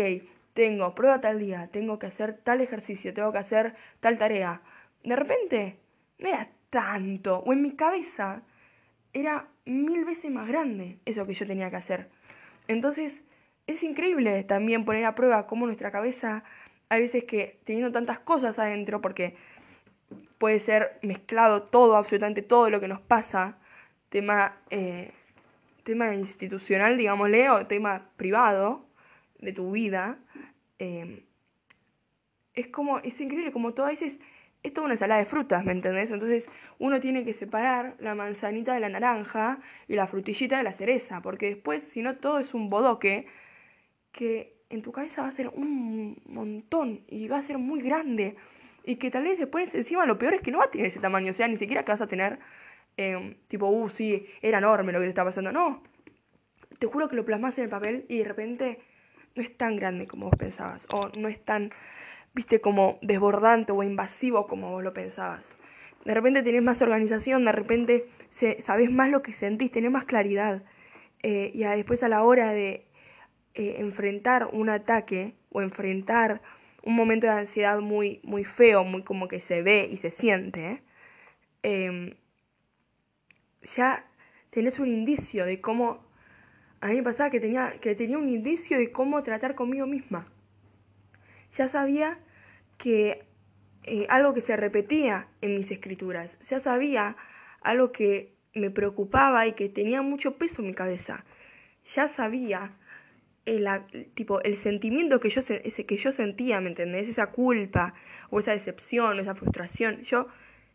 tengo 0.54 0.96
prueba 0.96 1.22
tal 1.22 1.40
día, 1.40 1.70
tengo 1.72 2.00
que 2.00 2.08
hacer 2.08 2.38
tal 2.38 2.62
ejercicio, 2.62 3.14
tengo 3.14 3.32
que 3.32 3.38
hacer 3.40 3.76
tal 4.00 4.18
tarea. 4.18 4.62
De 5.04 5.16
repente, 5.16 5.78
no 6.20 6.30
era 6.30 6.50
tanto, 6.70 7.40
o 7.40 7.54
en 7.54 7.62
mi 7.62 7.72
cabeza 7.76 8.44
era 9.14 9.48
mil 9.66 10.06
veces 10.06 10.32
más 10.32 10.48
grande 10.48 11.00
eso 11.06 11.26
que 11.26 11.34
yo 11.34 11.48
tenía 11.48 11.70
que 11.70 11.78
hacer. 11.78 12.10
Entonces, 12.68 13.24
es 13.68 13.84
increíble 13.84 14.44
también 14.44 14.86
poner 14.86 15.06
a 15.06 15.16
prueba 15.16 15.48
cómo 15.48 15.66
nuestra 15.66 15.92
cabeza, 15.92 16.44
hay 16.90 17.02
veces 17.02 17.24
que 17.24 17.60
teniendo 17.64 17.92
tantas 17.92 18.20
cosas 18.20 18.60
adentro, 18.60 19.02
porque 19.02 19.36
puede 20.38 20.60
ser 20.60 21.00
mezclado 21.02 21.64
todo, 21.64 21.96
absolutamente 21.96 22.42
todo 22.42 22.70
lo 22.70 22.80
que 22.80 22.88
nos 22.88 23.00
pasa, 23.02 23.58
tema, 24.10 24.58
eh, 24.72 25.12
tema 25.84 26.16
institucional, 26.16 26.98
digámosle, 26.98 27.50
o 27.50 27.68
tema 27.68 28.10
privado 28.18 28.86
de 29.40 29.54
tu 29.54 29.72
vida, 29.72 30.18
eh, 30.80 31.24
es 32.54 32.68
como, 32.68 33.00
es 33.00 33.20
increíble 33.22 33.52
como 33.52 33.74
todo 33.74 33.86
veces 33.86 34.20
es 34.62 34.74
toda 34.74 34.86
una 34.86 34.96
ensalada 34.96 35.22
de 35.22 35.26
frutas, 35.26 35.64
¿me 35.64 35.72
entendés? 35.72 36.12
Entonces 36.12 36.50
uno 36.80 37.00
tiene 37.00 37.24
que 37.24 37.34
separar 37.34 37.96
la 38.00 38.16
manzanita 38.16 38.74
de 38.74 38.82
la 38.82 38.90
naranja 38.90 39.60
y 39.88 39.96
la 39.96 40.08
frutillita 40.08 40.58
de 40.58 40.64
la 40.64 40.74
cereza, 40.74 41.22
porque 41.22 41.48
después, 41.48 41.84
si 41.84 42.02
no, 42.02 42.18
todo 42.18 42.40
es 42.40 42.54
un 42.54 42.70
bodoque 42.70 43.28
que 44.12 44.59
en 44.70 44.82
tu 44.82 44.92
cabeza 44.92 45.22
va 45.22 45.28
a 45.28 45.32
ser 45.32 45.50
un 45.50 46.22
montón 46.26 47.02
y 47.08 47.28
va 47.28 47.38
a 47.38 47.42
ser 47.42 47.58
muy 47.58 47.82
grande. 47.82 48.36
Y 48.84 48.96
que 48.96 49.12
tal 49.12 49.24
vez 49.24 49.40
después 49.40 49.74
encima 49.76 50.06
lo 50.06 50.18
peor 50.18 50.34
es 50.34 50.42
que 50.42 50.52
no 50.52 50.60
va 50.60 50.66
a 50.66 50.72
tener 50.72 50.88
ese 50.88 51.00
tamaño, 51.00 51.32
o 51.32 51.34
sea, 51.34 51.48
ni 51.48 51.58
siquiera 51.58 51.84
que 51.84 51.92
vas 51.92 52.02
a 52.02 52.08
tener 52.08 52.40
em, 52.98 53.36
tipo, 53.48 53.68
uh, 53.68 53.90
sí, 53.90 54.26
era 54.42 54.60
enorme 54.60 54.92
lo 54.92 55.00
que 55.00 55.06
te 55.06 55.10
está 55.10 55.24
pasando, 55.24 55.52
no, 55.52 55.84
te 56.80 56.88
juro 56.88 57.10
que 57.10 57.16
lo 57.16 57.26
plasmas 57.26 57.58
en 57.58 57.66
el 57.66 57.70
papel 57.70 58.06
y 58.08 58.20
de 58.20 58.24
repente 58.24 58.80
no 59.36 59.44
es 59.44 59.56
tan 59.56 59.76
grande 59.76 60.08
como 60.08 60.28
vos 60.28 60.36
pensabas. 60.38 60.88
O 60.94 61.10
no 61.18 61.28
es 61.28 61.44
tan 61.44 61.72
viste, 62.34 62.62
como 62.62 63.00
desbordante 63.02 63.72
o 63.72 63.84
invasivo 63.84 64.48
como 64.48 64.72
vos 64.72 64.84
lo 64.84 64.94
pensabas. 64.94 65.44
De 66.06 66.14
repente 66.14 66.44
tenés 66.44 66.64
más 66.64 66.82
organización, 66.82 67.46
de 67.46 67.52
repente 67.52 68.08
sabés 68.60 68.90
más 68.90 69.10
lo 69.10 69.22
que 69.22 69.34
sentís, 69.34 69.72
tenés 69.72 69.92
más 69.92 70.06
claridad. 70.06 70.64
Eh, 71.22 71.52
y 71.54 71.64
después 71.64 72.02
a 72.04 72.08
la 72.08 72.24
hora 72.24 72.52
de 72.52 72.86
eh, 73.54 73.76
enfrentar 73.80 74.50
un 74.52 74.70
ataque 74.70 75.36
o 75.50 75.62
enfrentar 75.62 76.42
un 76.84 76.96
momento 76.96 77.28
de 77.28 77.34
ansiedad 77.34 77.80
muy, 77.80 78.20
muy 78.24 78.44
feo, 78.44 78.84
muy 78.84 79.04
como 79.04 79.28
que 79.28 79.40
se 79.42 79.62
ve 79.62 79.90
y 79.92 79.98
se 79.98 80.12
siente, 80.12 80.82
em, 81.64 82.16
ya 83.76 84.06
tenés 84.50 84.80
un 84.80 84.88
indicio 84.88 85.46
de 85.46 85.62
cómo... 85.62 86.08
A 86.82 86.88
mí 86.88 86.96
me 86.96 87.04
pasaba 87.04 87.30
que 87.30 87.42
tenía, 87.42 87.78
que 87.82 87.94
tenía 87.96 88.18
un 88.18 88.30
indicio 88.30 88.78
de 88.78 88.92
cómo 88.92 89.22
tratar 89.24 89.56
conmigo 89.56 89.86
misma. 89.86 90.28
Ya 91.52 91.68
sabía 91.68 92.20
que 92.78 93.26
eh, 93.84 94.06
algo 94.10 94.34
que 94.34 94.42
se 94.42 94.56
repetía 94.56 95.28
en 95.42 95.56
mis 95.56 95.72
escrituras, 95.72 96.38
ya 96.48 96.60
sabía 96.60 97.18
algo 97.62 97.92
que 97.92 98.34
me 98.54 98.70
preocupaba 98.70 99.48
y 99.48 99.54
que 99.54 99.68
tenía 99.68 100.02
mucho 100.02 100.38
peso 100.38 100.62
en 100.62 100.70
mi 100.70 100.74
cabeza, 100.74 101.26
ya 101.96 102.08
sabía 102.08 102.78
el, 103.50 103.68
tipo, 104.14 104.42
el 104.42 104.58
sentimiento 104.58 105.20
que 105.20 105.30
yo, 105.30 105.42
ese 105.42 105.86
que 105.86 105.98
yo 105.98 106.12
sentía, 106.12 106.62
¿me 106.62 106.70
entendés? 106.70 107.08
Esa 107.10 107.28
culpa 107.28 107.94
o 108.30 108.40
esa 108.40 108.52
decepción, 108.52 109.20
esa 109.20 109.36
frustración, 109.36 110.02
yo 110.04 110.28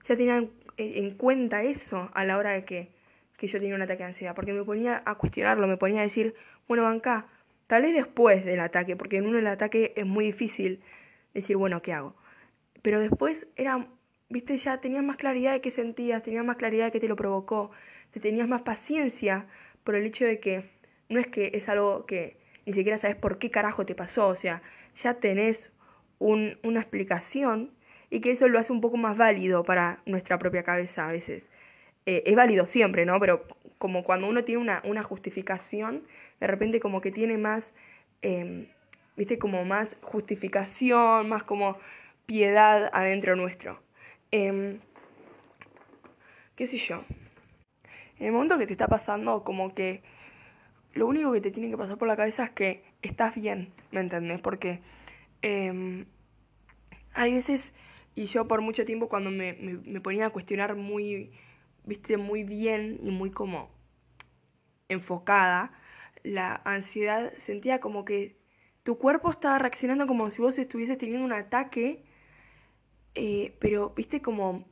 ya 0.04 0.16
tenía 0.16 0.44
en, 0.76 1.10
cuenta 1.16 1.62
eso 1.62 2.10
a 2.14 2.24
la 2.24 2.36
hora 2.36 2.50
de 2.50 2.64
que, 2.64 2.90
que 3.36 3.46
yo 3.46 3.58
tenía 3.58 3.74
un 3.74 3.82
ataque 3.82 4.02
de 4.02 4.08
ansiedad, 4.08 4.34
porque 4.34 4.52
me 4.52 4.64
ponía 4.64 5.02
a 5.04 5.14
cuestionarlo, 5.16 5.66
me 5.66 5.76
ponía 5.76 6.00
a 6.00 6.04
decir, 6.04 6.34
bueno, 6.68 6.82
banca, 6.82 7.26
tal 7.66 7.82
vez 7.82 7.94
después 7.94 8.44
del 8.44 8.60
ataque, 8.60 8.96
porque 8.96 9.18
en 9.18 9.26
uno 9.26 9.38
el 9.38 9.46
ataque 9.46 9.92
es 9.96 10.06
muy 10.06 10.26
difícil 10.26 10.80
decir, 11.32 11.56
bueno, 11.56 11.80
¿qué 11.82 11.92
hago? 11.92 12.16
Pero 12.82 13.00
después 13.00 13.46
era, 13.56 13.86
viste, 14.28 14.56
ya 14.56 14.80
tenías 14.80 15.04
más 15.04 15.16
claridad 15.16 15.52
de 15.52 15.60
qué 15.60 15.70
sentías, 15.70 16.22
tenías 16.22 16.44
más 16.44 16.56
claridad 16.56 16.86
de 16.86 16.92
qué 16.92 17.00
te 17.00 17.08
lo 17.08 17.16
provocó, 17.16 17.70
te 18.10 18.20
tenías 18.20 18.48
más 18.48 18.62
paciencia 18.62 19.46
por 19.84 19.94
el 19.94 20.04
hecho 20.04 20.24
de 20.24 20.40
que 20.40 20.70
no 21.08 21.20
es 21.20 21.26
que 21.28 21.52
es 21.54 21.68
algo 21.68 22.06
que 22.06 22.43
ni 22.66 22.72
siquiera 22.72 22.98
sabes 22.98 23.16
por 23.16 23.38
qué 23.38 23.50
carajo 23.50 23.86
te 23.86 23.94
pasó, 23.94 24.28
o 24.28 24.36
sea, 24.36 24.62
ya 25.02 25.14
tenés 25.14 25.70
un, 26.18 26.58
una 26.62 26.80
explicación 26.80 27.70
y 28.10 28.20
que 28.20 28.30
eso 28.30 28.48
lo 28.48 28.58
hace 28.58 28.72
un 28.72 28.80
poco 28.80 28.96
más 28.96 29.16
válido 29.16 29.64
para 29.64 30.00
nuestra 30.06 30.38
propia 30.38 30.62
cabeza 30.62 31.08
a 31.08 31.12
veces. 31.12 31.44
Eh, 32.06 32.22
es 32.26 32.36
válido 32.36 32.66
siempre, 32.66 33.06
¿no? 33.06 33.18
Pero 33.18 33.44
como 33.78 34.04
cuando 34.04 34.28
uno 34.28 34.44
tiene 34.44 34.60
una, 34.60 34.82
una 34.84 35.02
justificación, 35.02 36.04
de 36.40 36.46
repente 36.46 36.80
como 36.80 37.00
que 37.00 37.10
tiene 37.10 37.38
más... 37.38 37.74
Em, 38.22 38.66
viste, 39.16 39.38
como 39.38 39.64
más 39.64 39.96
justificación, 40.02 41.28
más 41.28 41.44
como 41.44 41.78
piedad 42.26 42.90
adentro 42.92 43.36
nuestro. 43.36 43.80
Em, 44.30 44.80
¿Qué 46.56 46.66
sé 46.66 46.76
yo? 46.76 47.04
En 48.18 48.26
el 48.26 48.32
momento 48.32 48.58
que 48.58 48.66
te 48.66 48.72
está 48.72 48.86
pasando, 48.86 49.44
como 49.44 49.74
que 49.74 50.02
lo 50.94 51.06
único 51.06 51.32
que 51.32 51.40
te 51.40 51.50
tiene 51.50 51.70
que 51.70 51.76
pasar 51.76 51.98
por 51.98 52.08
la 52.08 52.16
cabeza 52.16 52.44
es 52.44 52.50
que 52.50 52.84
estás 53.02 53.34
bien, 53.34 53.72
¿me 53.90 54.00
entendés? 54.00 54.40
Porque 54.40 54.80
em, 55.42 56.06
hay 57.12 57.34
veces, 57.34 57.74
y 58.14 58.26
yo 58.26 58.46
por 58.46 58.60
mucho 58.60 58.84
tiempo 58.84 59.08
cuando 59.08 59.30
me, 59.30 59.54
ponía 60.00 60.26
a 60.26 60.30
cuestionar 60.30 60.76
muy, 60.76 61.32
viste, 61.84 62.16
muy 62.16 62.44
bien 62.44 62.98
y 63.02 63.10
muy 63.10 63.30
como 63.30 63.70
enfocada, 64.88 65.72
la 66.22 66.60
ansiedad 66.64 67.32
sentía 67.38 67.80
como 67.80 68.04
que 68.04 68.36
tu 68.84 68.98
cuerpo 68.98 69.30
estaba 69.30 69.58
reaccionando 69.58 70.06
como 70.06 70.30
si 70.30 70.40
vos 70.42 70.58
estuvieses 70.58 70.98
teniendo 70.98 71.24
un 71.24 71.32
ataque, 71.32 72.04
eh, 73.14 73.56
pero 73.58 73.90
viste 73.90 74.22
como 74.22 74.66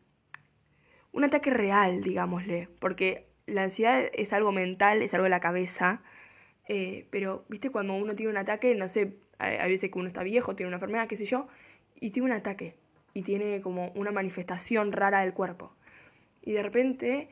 un 1.12 1.24
ataque 1.24 1.50
real, 1.50 2.02
digámosle, 2.02 2.68
porque 2.78 3.28
la 3.46 3.64
ansiedad 3.64 4.04
es 4.12 4.32
algo 4.32 4.52
mental, 4.52 5.02
es 5.02 5.14
algo 5.14 5.24
de 5.24 5.30
la 5.30 5.40
cabeza, 5.40 6.02
eh, 6.68 7.06
pero, 7.10 7.44
viste, 7.48 7.70
cuando 7.70 7.94
uno 7.94 8.14
tiene 8.14 8.30
un 8.30 8.38
ataque, 8.38 8.74
no 8.74 8.88
sé, 8.88 9.16
hay, 9.38 9.70
veces 9.70 9.90
que 9.90 9.98
uno 9.98 10.08
está 10.08 10.22
viejo, 10.22 10.54
tiene 10.54 10.68
una 10.68 10.76
enfermedad, 10.76 11.08
qué 11.08 11.16
sé 11.16 11.24
yo, 11.24 11.48
y 12.00 12.10
tiene 12.10 12.26
un 12.30 12.36
ataque, 12.36 12.76
y 13.14 13.22
tiene 13.22 13.60
como 13.60 13.90
una 13.94 14.12
manifestación 14.12 14.92
rara 14.92 15.20
del 15.20 15.34
cuerpo. 15.34 15.74
Y 16.42 16.52
de 16.52 16.62
repente 16.62 17.28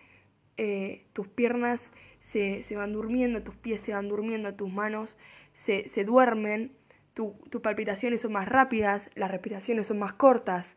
eh, 0.57 1.07
tus 1.13 1.29
piernas 1.29 1.93
se, 2.21 2.63
se, 2.63 2.77
van 2.77 2.93
durmiendo, 2.93 3.43
tus 3.43 3.57
pies 3.57 3.81
se 3.81 3.93
van 3.93 4.09
durmiendo, 4.09 4.55
tus 4.55 4.71
manos 4.73 5.17
se, 5.55 5.89
se 5.89 6.05
duermen, 6.05 6.73
tus 7.15 7.61
palpitaciones 7.61 8.23
son 8.23 8.33
más 8.33 8.49
rápidas, 8.49 9.11
las 9.15 9.31
respiraciones 9.31 9.87
son 9.87 9.99
más 9.99 10.15
cortas, 10.15 10.77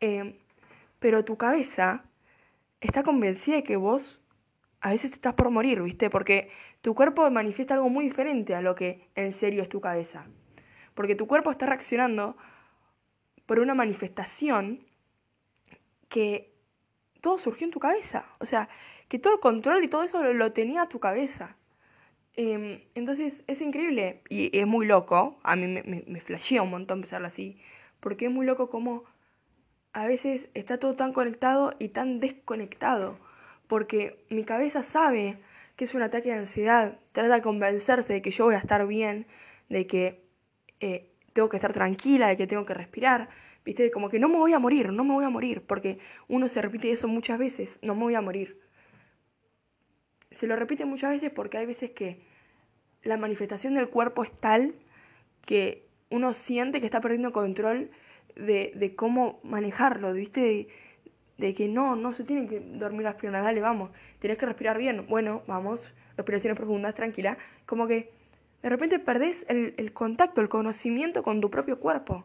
eh, 0.00 0.36
pero 0.98 1.24
tu 1.24 1.36
cabeza 1.36 2.04
está 2.80 3.02
convencida 3.02 3.56
de 3.56 3.62
que 3.62 3.76
vos 3.76 4.20
a 4.84 4.90
veces 4.90 5.10
te 5.12 5.14
estás 5.16 5.32
por 5.32 5.48
morir, 5.48 5.80
¿viste? 5.80 6.10
Porque 6.10 6.50
tu 6.82 6.94
cuerpo 6.94 7.28
manifiesta 7.30 7.72
algo 7.72 7.88
muy 7.88 8.04
diferente 8.04 8.54
a 8.54 8.60
lo 8.60 8.74
que 8.74 9.08
en 9.14 9.32
serio 9.32 9.62
es 9.62 9.70
tu 9.70 9.80
cabeza. 9.80 10.26
Porque 10.92 11.14
tu 11.14 11.26
cuerpo 11.26 11.50
está 11.50 11.64
reaccionando 11.64 12.36
por 13.46 13.60
una 13.60 13.74
manifestación 13.74 14.80
que 16.10 16.52
todo 17.22 17.38
surgió 17.38 17.64
en 17.64 17.70
tu 17.70 17.80
cabeza. 17.80 18.26
O 18.40 18.44
sea, 18.44 18.68
que 19.08 19.18
todo 19.18 19.32
el 19.32 19.40
control 19.40 19.82
y 19.82 19.88
todo 19.88 20.02
eso 20.02 20.22
lo, 20.22 20.52
tenía 20.52 20.84
tu 20.84 21.00
cabeza. 21.00 21.56
Em, 22.34 22.82
entonces 22.94 23.42
es 23.46 23.62
increíble 23.62 24.20
y 24.28 24.54
es 24.54 24.66
muy 24.66 24.84
loco. 24.84 25.38
A 25.44 25.56
mí 25.56 25.66
me, 25.66 25.82
me, 25.84 26.04
me 26.06 26.20
flashea 26.20 26.60
un 26.60 26.68
montón 26.68 27.00
pensarlo 27.00 27.26
así. 27.26 27.58
Porque 28.00 28.26
es 28.26 28.30
muy 28.30 28.44
loco 28.44 28.68
como 28.68 29.04
a 29.94 30.06
veces 30.06 30.50
está 30.52 30.78
todo 30.78 30.94
tan 30.94 31.14
conectado 31.14 31.72
y 31.78 31.88
tan 31.88 32.20
desconectado 32.20 33.16
porque 33.66 34.24
mi 34.30 34.44
cabeza 34.44 34.82
sabe 34.82 35.38
que 35.76 35.84
es 35.84 35.94
un 35.94 36.02
ataque 36.02 36.30
de 36.30 36.36
ansiedad, 36.36 36.98
trata 37.12 37.34
de 37.34 37.42
convencerse 37.42 38.12
de 38.12 38.22
que 38.22 38.30
yo 38.30 38.44
voy 38.44 38.54
a 38.54 38.58
estar 38.58 38.86
bien, 38.86 39.26
de 39.68 39.86
que 39.86 40.24
eh, 40.80 41.10
tengo 41.32 41.48
que 41.48 41.56
estar 41.56 41.72
tranquila, 41.72 42.28
de 42.28 42.36
que 42.36 42.46
tengo 42.46 42.64
que 42.64 42.74
respirar, 42.74 43.28
viste, 43.64 43.90
como 43.90 44.08
que 44.08 44.18
no 44.18 44.28
me 44.28 44.36
voy 44.36 44.52
a 44.52 44.58
morir, 44.58 44.92
no 44.92 45.04
me 45.04 45.14
voy 45.14 45.24
a 45.24 45.30
morir, 45.30 45.62
porque 45.62 45.98
uno 46.28 46.48
se 46.48 46.62
repite 46.62 46.92
eso 46.92 47.08
muchas 47.08 47.38
veces, 47.38 47.78
no 47.82 47.94
me 47.94 48.02
voy 48.02 48.14
a 48.14 48.20
morir. 48.20 48.60
Se 50.30 50.46
lo 50.46 50.56
repite 50.56 50.84
muchas 50.84 51.10
veces 51.10 51.30
porque 51.30 51.58
hay 51.58 51.66
veces 51.66 51.90
que 51.90 52.20
la 53.02 53.16
manifestación 53.16 53.74
del 53.74 53.88
cuerpo 53.88 54.22
es 54.24 54.32
tal 54.40 54.74
que 55.44 55.86
uno 56.10 56.34
siente 56.34 56.80
que 56.80 56.86
está 56.86 57.00
perdiendo 57.00 57.32
control 57.32 57.90
de, 58.36 58.72
de 58.74 58.94
cómo 58.96 59.40
manejarlo, 59.42 60.12
¿viste? 60.12 60.68
De 61.38 61.54
que 61.54 61.68
no, 61.68 61.96
no 61.96 62.14
se 62.14 62.24
tienen 62.24 62.48
que 62.48 62.60
dormir 62.60 63.02
las 63.02 63.16
piernas, 63.16 63.44
dale, 63.44 63.60
vamos, 63.60 63.90
tienes 64.20 64.38
que 64.38 64.46
respirar 64.46 64.78
bien, 64.78 65.06
bueno, 65.08 65.42
vamos, 65.46 65.92
respiraciones 66.16 66.56
profundas, 66.56 66.94
tranquila, 66.94 67.38
como 67.66 67.86
que 67.86 68.10
de 68.62 68.68
repente 68.68 68.98
perdés 68.98 69.44
el, 69.48 69.74
el 69.76 69.92
contacto, 69.92 70.40
el 70.40 70.48
conocimiento 70.48 71.22
con 71.22 71.40
tu 71.40 71.50
propio 71.50 71.80
cuerpo. 71.80 72.24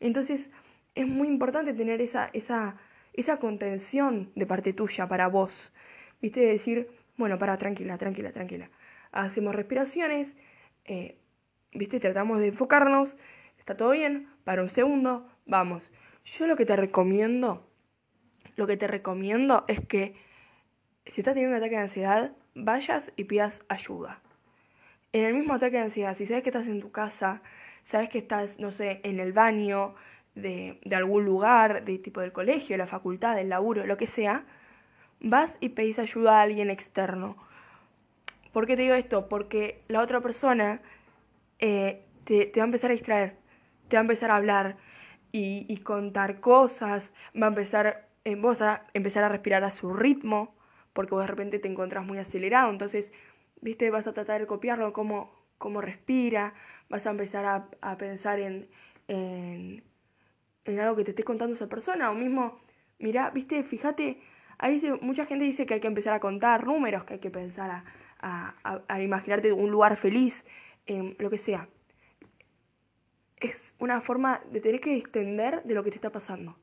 Entonces 0.00 0.50
es 0.94 1.06
muy 1.06 1.28
importante 1.28 1.72
tener 1.74 2.00
esa, 2.00 2.30
esa, 2.32 2.76
esa 3.12 3.38
contención 3.38 4.30
de 4.34 4.46
parte 4.46 4.72
tuya 4.72 5.06
para 5.06 5.28
vos, 5.28 5.72
viste, 6.20 6.40
de 6.40 6.48
decir, 6.48 6.88
bueno, 7.16 7.38
para, 7.38 7.56
tranquila, 7.58 7.98
tranquila, 7.98 8.32
tranquila. 8.32 8.70
Hacemos 9.12 9.54
respiraciones, 9.54 10.34
eh, 10.84 11.16
viste, 11.72 12.00
tratamos 12.00 12.40
de 12.40 12.48
enfocarnos, 12.48 13.16
está 13.58 13.76
todo 13.76 13.90
bien, 13.90 14.28
para 14.44 14.62
un 14.62 14.70
segundo, 14.70 15.28
vamos. 15.46 15.92
Yo 16.24 16.46
lo 16.46 16.56
que 16.56 16.66
te 16.66 16.76
recomiendo 16.76 17.67
lo 18.58 18.66
que 18.66 18.76
te 18.76 18.88
recomiendo 18.88 19.64
es 19.68 19.86
que 19.86 20.16
si 21.06 21.20
estás 21.20 21.34
teniendo 21.34 21.56
un 21.56 21.62
ataque 21.62 21.76
de 21.76 21.82
ansiedad, 21.82 22.32
vayas 22.56 23.12
y 23.14 23.24
pidas 23.24 23.64
ayuda. 23.68 24.18
En 25.12 25.24
el 25.24 25.34
mismo 25.34 25.54
ataque 25.54 25.76
de 25.76 25.84
ansiedad, 25.84 26.16
si 26.16 26.26
sabes 26.26 26.42
que 26.42 26.50
estás 26.50 26.66
en 26.66 26.80
tu 26.80 26.90
casa, 26.90 27.40
sabes 27.84 28.10
que 28.10 28.18
estás, 28.18 28.58
no 28.58 28.72
sé, 28.72 29.00
en 29.04 29.20
el 29.20 29.32
baño 29.32 29.94
de, 30.34 30.80
de 30.84 30.96
algún 30.96 31.24
lugar, 31.24 31.84
de 31.84 31.98
tipo 31.98 32.20
del 32.20 32.32
colegio, 32.32 32.76
la 32.76 32.88
facultad, 32.88 33.36
del 33.36 33.48
laburo, 33.48 33.86
lo 33.86 33.96
que 33.96 34.08
sea, 34.08 34.44
vas 35.20 35.56
y 35.60 35.68
pedís 35.68 36.00
ayuda 36.00 36.40
a 36.40 36.42
alguien 36.42 36.68
externo. 36.68 37.36
¿Por 38.52 38.66
qué 38.66 38.74
te 38.74 38.82
digo 38.82 38.96
esto? 38.96 39.28
Porque 39.28 39.82
la 39.86 40.02
otra 40.02 40.20
persona 40.20 40.80
eh, 41.60 42.02
te, 42.24 42.46
te, 42.46 42.58
va 42.58 42.64
a 42.64 42.66
empezar 42.66 42.90
a 42.90 42.94
distraer, 42.94 43.36
te 43.86 43.96
va 43.96 44.00
a 44.00 44.02
empezar 44.02 44.32
a 44.32 44.36
hablar 44.36 44.78
y, 45.30 45.64
y 45.68 45.76
contar 45.76 46.40
cosas, 46.40 47.12
va 47.40 47.46
a 47.46 47.50
empezar 47.50 48.07
vos 48.36 48.62
a 48.62 48.86
empezar 48.94 49.24
a 49.24 49.28
respirar 49.28 49.64
a 49.64 49.70
su 49.70 49.92
ritmo, 49.92 50.54
porque 50.92 51.14
vos 51.14 51.22
de 51.22 51.28
repente 51.28 51.58
te 51.58 51.68
encontrás 51.68 52.04
muy 52.04 52.18
acelerado, 52.18 52.70
entonces, 52.70 53.12
viste, 53.60 53.90
vas 53.90 54.06
a 54.06 54.12
tratar 54.12 54.40
de 54.40 54.46
copiarlo, 54.46 54.92
cómo, 54.92 55.32
cómo 55.58 55.80
respira, 55.80 56.54
vas 56.88 57.06
a 57.06 57.10
empezar 57.10 57.44
a, 57.44 57.68
a 57.80 57.96
pensar 57.98 58.40
en, 58.40 58.68
en, 59.08 59.84
en, 60.64 60.80
algo 60.80 60.96
que 60.96 61.04
te 61.04 61.10
esté 61.10 61.24
contando 61.24 61.54
esa 61.54 61.68
persona, 61.68 62.10
o 62.10 62.14
mismo, 62.14 62.60
mira, 62.98 63.30
viste, 63.30 63.62
fíjate, 63.62 64.20
ahí 64.58 64.82
mucha 65.00 65.26
gente 65.26 65.44
dice 65.44 65.66
que 65.66 65.74
hay 65.74 65.80
que 65.80 65.86
empezar 65.88 66.14
a 66.14 66.20
contar 66.20 66.66
números, 66.66 67.04
que 67.04 67.14
hay 67.14 67.20
que 67.20 67.30
pensar 67.30 67.70
a, 67.70 67.84
a, 68.20 69.02
imaginarte 69.02 69.52
un 69.52 69.70
lugar 69.70 69.96
feliz, 69.96 70.44
eh, 70.86 71.14
lo 71.18 71.30
que 71.30 71.38
sea. 71.38 71.68
Es 73.36 73.74
una 73.78 74.00
forma 74.00 74.40
de 74.50 74.60
tener 74.60 74.80
que 74.80 74.90
distender 74.90 75.62
de 75.62 75.74
lo 75.74 75.84
que 75.84 75.90
te 75.90 75.96
está 75.96 76.10
pasando. 76.10 76.56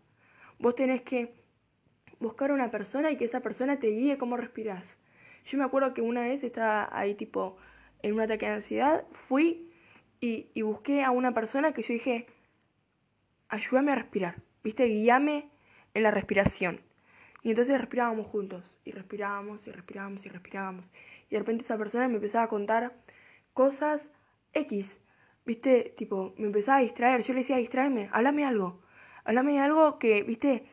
Vos 0.60 0.76
tenés 0.76 1.02
que 1.04 1.45
buscar 2.20 2.52
una 2.52 2.72
persona 2.72 3.12
y 3.12 3.18
que 3.18 3.26
esa 3.26 3.42
persona 3.42 3.80
te 3.80 3.88
guíe 3.88 4.18
cómo 4.18 4.38
respiras. 4.38 4.98
Yo 5.46 5.58
me 5.58 5.64
acuerdo 5.64 5.94
que 5.94 6.02
una 6.02 6.22
vez 6.22 6.44
estaba 6.44 6.90
ahí 6.92 7.16
tipo 7.16 7.58
en 8.02 8.14
un 8.14 8.22
ataque 8.22 8.46
de 8.46 8.54
ansiedad, 8.54 9.06
fui 9.28 9.72
y, 10.20 10.50
y 10.54 10.62
busqué 10.62 11.04
a 11.04 11.12
una 11.12 11.34
persona 11.34 11.74
que 11.74 11.82
yo 11.82 11.94
dije, 11.94 12.28
ayúdame 13.50 13.92
a 13.92 13.96
respirar, 13.96 14.36
viste, 14.64 14.86
guíame 14.86 15.50
en 15.94 16.04
la 16.04 16.12
respiración. 16.12 16.82
Y 17.44 17.50
entonces 17.50 17.80
respirábamos 17.80 18.26
juntos, 18.28 18.76
y 18.86 18.92
respirábamos, 18.92 19.68
y 19.68 19.72
respirábamos, 19.72 20.26
y 20.26 20.30
respirábamos. 20.30 20.86
Y 21.30 21.36
de 21.36 21.40
repente 21.40 21.64
esa 21.64 21.78
persona 21.78 22.08
me 22.08 22.16
empezaba 22.16 22.46
a 22.46 22.50
contar 22.50 22.94
cosas 23.54 24.10
X, 24.54 24.98
viste, 25.46 25.94
tipo, 25.98 26.34
me 26.38 26.48
empezaba 26.48 26.80
a 26.80 26.82
distraer. 26.82 27.22
Yo 27.22 27.34
le 27.34 27.42
decía, 27.42 27.58
distraeme, 27.58 28.10
háblame 28.12 28.46
algo, 28.46 28.82
háblame 29.26 29.60
algo 29.60 30.00
que, 30.00 30.24
viste, 30.24 30.66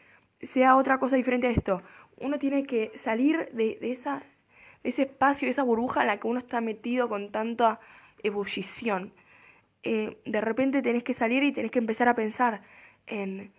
sea 0.42 0.76
otra 0.76 0.98
cosa 0.98 1.16
diferente 1.16 1.46
a 1.46 1.50
esto. 1.50 1.82
Uno 2.18 2.38
tiene 2.38 2.64
que 2.64 2.92
salir 2.96 3.48
de, 3.52 3.78
esa, 3.80 4.22
ese 4.82 5.02
espacio, 5.02 5.46
de 5.46 5.50
esa 5.50 5.62
burbuja 5.62 6.02
en 6.02 6.08
la 6.08 6.18
que 6.18 6.26
uno 6.26 6.38
está 6.38 6.60
metido 6.60 7.08
con 7.08 7.30
tanta 7.30 7.80
ebullición. 8.22 9.12
Eh, 9.82 10.18
de 10.24 10.40
repente 10.40 10.82
tenés 10.82 11.02
que 11.02 11.14
salir 11.14 11.42
y 11.42 11.52
tenés 11.52 11.70
que 11.70 11.78
empezar 11.78 12.08
a 12.08 12.14
pensar 12.14 12.62
en, 13.06 13.52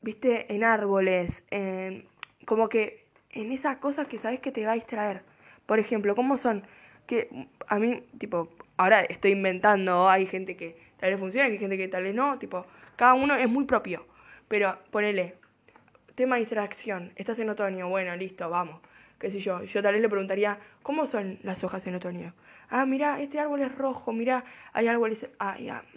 viste, 0.00 0.52
en 0.54 0.62
árboles, 0.64 1.44
en, 1.50 2.06
como 2.44 2.68
que 2.68 3.06
en 3.30 3.50
esas 3.50 3.78
cosas 3.78 4.06
que 4.06 4.18
sabes 4.18 4.40
que 4.40 4.52
te 4.52 4.64
va 4.64 4.72
a 4.72 4.76
distraer. 4.76 5.22
Por 5.66 5.78
ejemplo, 5.78 6.14
¿cómo 6.14 6.36
son? 6.36 6.64
Que 7.06 7.48
a 7.66 7.78
mí, 7.78 8.02
tipo, 8.18 8.48
ahora 8.76 9.00
estoy 9.00 9.32
inventando, 9.32 10.08
hay 10.08 10.26
gente 10.26 10.56
que 10.56 10.76
tal 10.98 11.10
vez 11.10 11.18
funciona, 11.18 11.48
hay 11.48 11.58
gente 11.58 11.76
que 11.76 11.88
tal 11.88 12.04
vez 12.04 12.14
no, 12.14 12.38
tipo, 12.38 12.66
cada 12.96 13.14
uno 13.14 13.34
es 13.34 13.48
muy 13.48 13.64
propio. 13.64 14.06
Pero 14.48 14.78
ponele, 14.90 15.34
Tema 16.14 16.36
distracción. 16.36 17.10
Estás 17.16 17.40
en 17.40 17.50
otoño. 17.50 17.88
Bueno, 17.88 18.14
listo, 18.14 18.48
vamos. 18.48 18.80
Qué 19.18 19.32
sé 19.32 19.40
yo. 19.40 19.64
Yo 19.64 19.82
tal 19.82 19.94
vez 19.94 20.02
le 20.02 20.08
preguntaría, 20.08 20.58
¿cómo 20.82 21.08
son 21.08 21.38
las 21.42 21.64
hojas 21.64 21.84
en 21.88 21.96
otoño? 21.96 22.34
Ah, 22.70 22.86
mira, 22.86 23.20
este 23.20 23.40
árbol 23.40 23.62
es 23.62 23.74
rojo. 23.74 24.12
Mira, 24.12 24.44
hay 24.72 24.86
árboles 24.86 25.26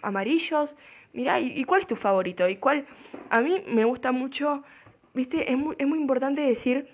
amarillos. 0.02 0.74
Mira, 1.12 1.38
¿y, 1.38 1.62
cuál 1.64 1.82
es 1.82 1.86
tu 1.86 1.94
favorito? 1.94 2.48
¿Y 2.48 2.56
cuál? 2.56 2.84
A 3.30 3.40
mí 3.40 3.62
me 3.68 3.84
gusta 3.84 4.10
mucho, 4.10 4.64
viste, 5.14 5.52
es 5.52 5.56
muy, 5.56 5.76
es 5.78 5.86
muy 5.86 5.98
importante 5.98 6.40
decir 6.40 6.88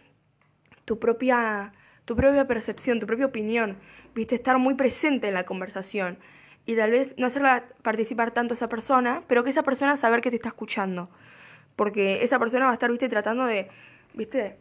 tu 0.85 0.99
propia, 0.99 1.73
tu 2.05 2.15
propia 2.17 2.47
percepción, 2.47 3.01
tu 3.01 3.07
propia 3.07 3.25
opinión. 3.25 3.79
Viste, 4.15 4.35
estar 4.35 4.59
muy 4.59 4.75
presente 4.75 5.29
en 5.29 5.35
la 5.35 5.45
conversación. 5.45 6.19
Y 6.67 6.77
tal 6.77 6.91
vez 6.91 7.15
no 7.17 7.27
hacerla 7.27 7.65
participar 7.83 8.33
tanto 8.33 8.53
esa 8.53 8.69
persona, 8.69 9.23
pero 9.29 9.45
que 9.45 9.51
esa 9.51 9.63
persona 9.63 9.97
saber 9.97 10.21
que 10.21 10.29
te 10.29 10.37
está 10.37 10.51
escuchando 10.51 11.09
porque 11.77 12.23
esa 12.25 12.39
persona 12.39 12.67
va 12.67 12.71
a 12.71 12.75
estar, 12.75 12.91
viste, 12.91 13.09
tratando 13.09 13.47
de, 13.47 13.69
viste, 14.15 14.59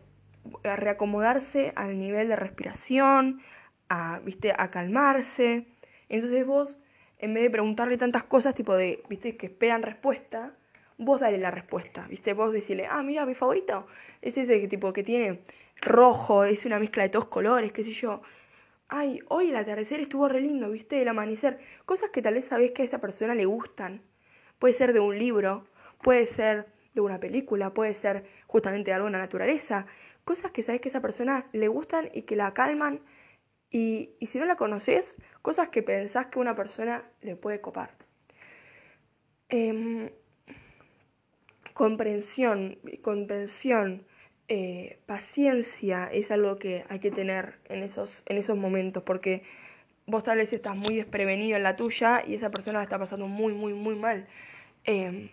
reacomodarse 0.63 1.73
al 1.75 1.99
nivel 1.99 2.29
de 2.29 2.35
respiración, 2.35 3.41
a, 3.89 4.19
viste, 4.19 4.53
a 4.57 4.71
calmarse. 4.71 5.67
Entonces 6.09 6.45
vos 6.45 6.77
en 7.23 7.33
vez 7.33 7.43
de 7.43 7.49
preguntarle 7.51 7.97
tantas 7.97 8.25
cosas, 8.25 8.53
tipo 8.53 8.75
de, 8.75 9.01
viste, 9.07 9.37
que 9.37 9.45
esperan 9.45 9.81
respuesta, 9.81 10.57
vos 10.97 11.21
dale 11.21 11.37
la 11.37 11.51
respuesta, 11.51 12.05
viste, 12.09 12.33
vos 12.33 12.51
decirle, 12.51 12.85
ah, 12.85 13.01
mira, 13.01 13.25
mi 13.25 13.33
favorito 13.33 13.87
es 14.21 14.37
ese 14.37 14.67
tipo 14.67 14.91
que 14.91 15.03
tiene 15.03 15.39
rojo, 15.81 16.43
es 16.43 16.65
una 16.65 16.79
mezcla 16.79 17.03
de 17.03 17.07
todos 17.07 17.27
colores, 17.27 17.71
qué 17.71 17.85
sé 17.85 17.91
yo. 17.91 18.21
Ay, 18.89 19.21
hoy 19.29 19.51
el 19.51 19.55
atardecer 19.55 20.01
estuvo 20.01 20.27
re 20.27 20.41
lindo, 20.41 20.69
viste, 20.69 21.01
el 21.01 21.07
amanecer. 21.07 21.59
Cosas 21.85 22.09
que 22.09 22.21
tal 22.21 22.33
vez 22.33 22.43
sabés 22.43 22.71
que 22.71 22.81
a 22.81 22.85
esa 22.85 22.99
persona 22.99 23.35
le 23.35 23.45
gustan. 23.45 24.01
Puede 24.59 24.73
ser 24.73 24.91
de 24.91 24.99
un 24.99 25.17
libro, 25.17 25.65
puede 26.01 26.25
ser 26.25 26.67
de 26.93 27.01
una 27.01 27.19
película, 27.19 27.73
puede 27.73 27.93
ser 27.93 28.25
justamente 28.47 28.93
algo 28.93 29.07
de 29.07 29.13
la 29.13 29.19
naturaleza. 29.19 29.85
Cosas 30.23 30.51
que 30.51 30.63
sabés 30.63 30.81
que 30.81 30.89
a 30.89 30.91
esa 30.91 31.01
persona 31.01 31.47
le 31.51 31.67
gustan 31.67 32.09
y 32.13 32.23
que 32.23 32.35
la 32.35 32.53
calman. 32.53 33.01
Y, 33.69 34.11
y 34.19 34.27
si 34.27 34.39
no 34.39 34.45
la 34.45 34.55
conoces, 34.55 35.15
cosas 35.41 35.69
que 35.69 35.83
pensás 35.83 36.27
que 36.27 36.39
una 36.39 36.55
persona 36.55 37.03
le 37.21 37.35
puede 37.35 37.61
copar. 37.61 37.91
Eh, 39.49 40.13
comprensión, 41.73 42.77
contención, 43.01 44.05
eh, 44.47 44.99
paciencia 45.05 46.09
es 46.11 46.31
algo 46.31 46.57
que 46.57 46.85
hay 46.89 46.99
que 46.99 47.11
tener 47.11 47.55
en 47.69 47.83
esos, 47.83 48.23
en 48.27 48.37
esos 48.37 48.57
momentos, 48.57 49.03
porque 49.03 49.43
vos 50.05 50.23
tal 50.23 50.37
vez 50.37 50.53
estás 50.53 50.75
muy 50.75 50.95
desprevenido 50.95 51.57
en 51.57 51.63
la 51.63 51.75
tuya 51.75 52.23
y 52.25 52.35
esa 52.35 52.51
persona 52.51 52.79
la 52.79 52.83
está 52.83 52.99
pasando 52.99 53.27
muy, 53.27 53.53
muy, 53.53 53.73
muy 53.73 53.95
mal. 53.95 54.27
Em, 54.83 55.29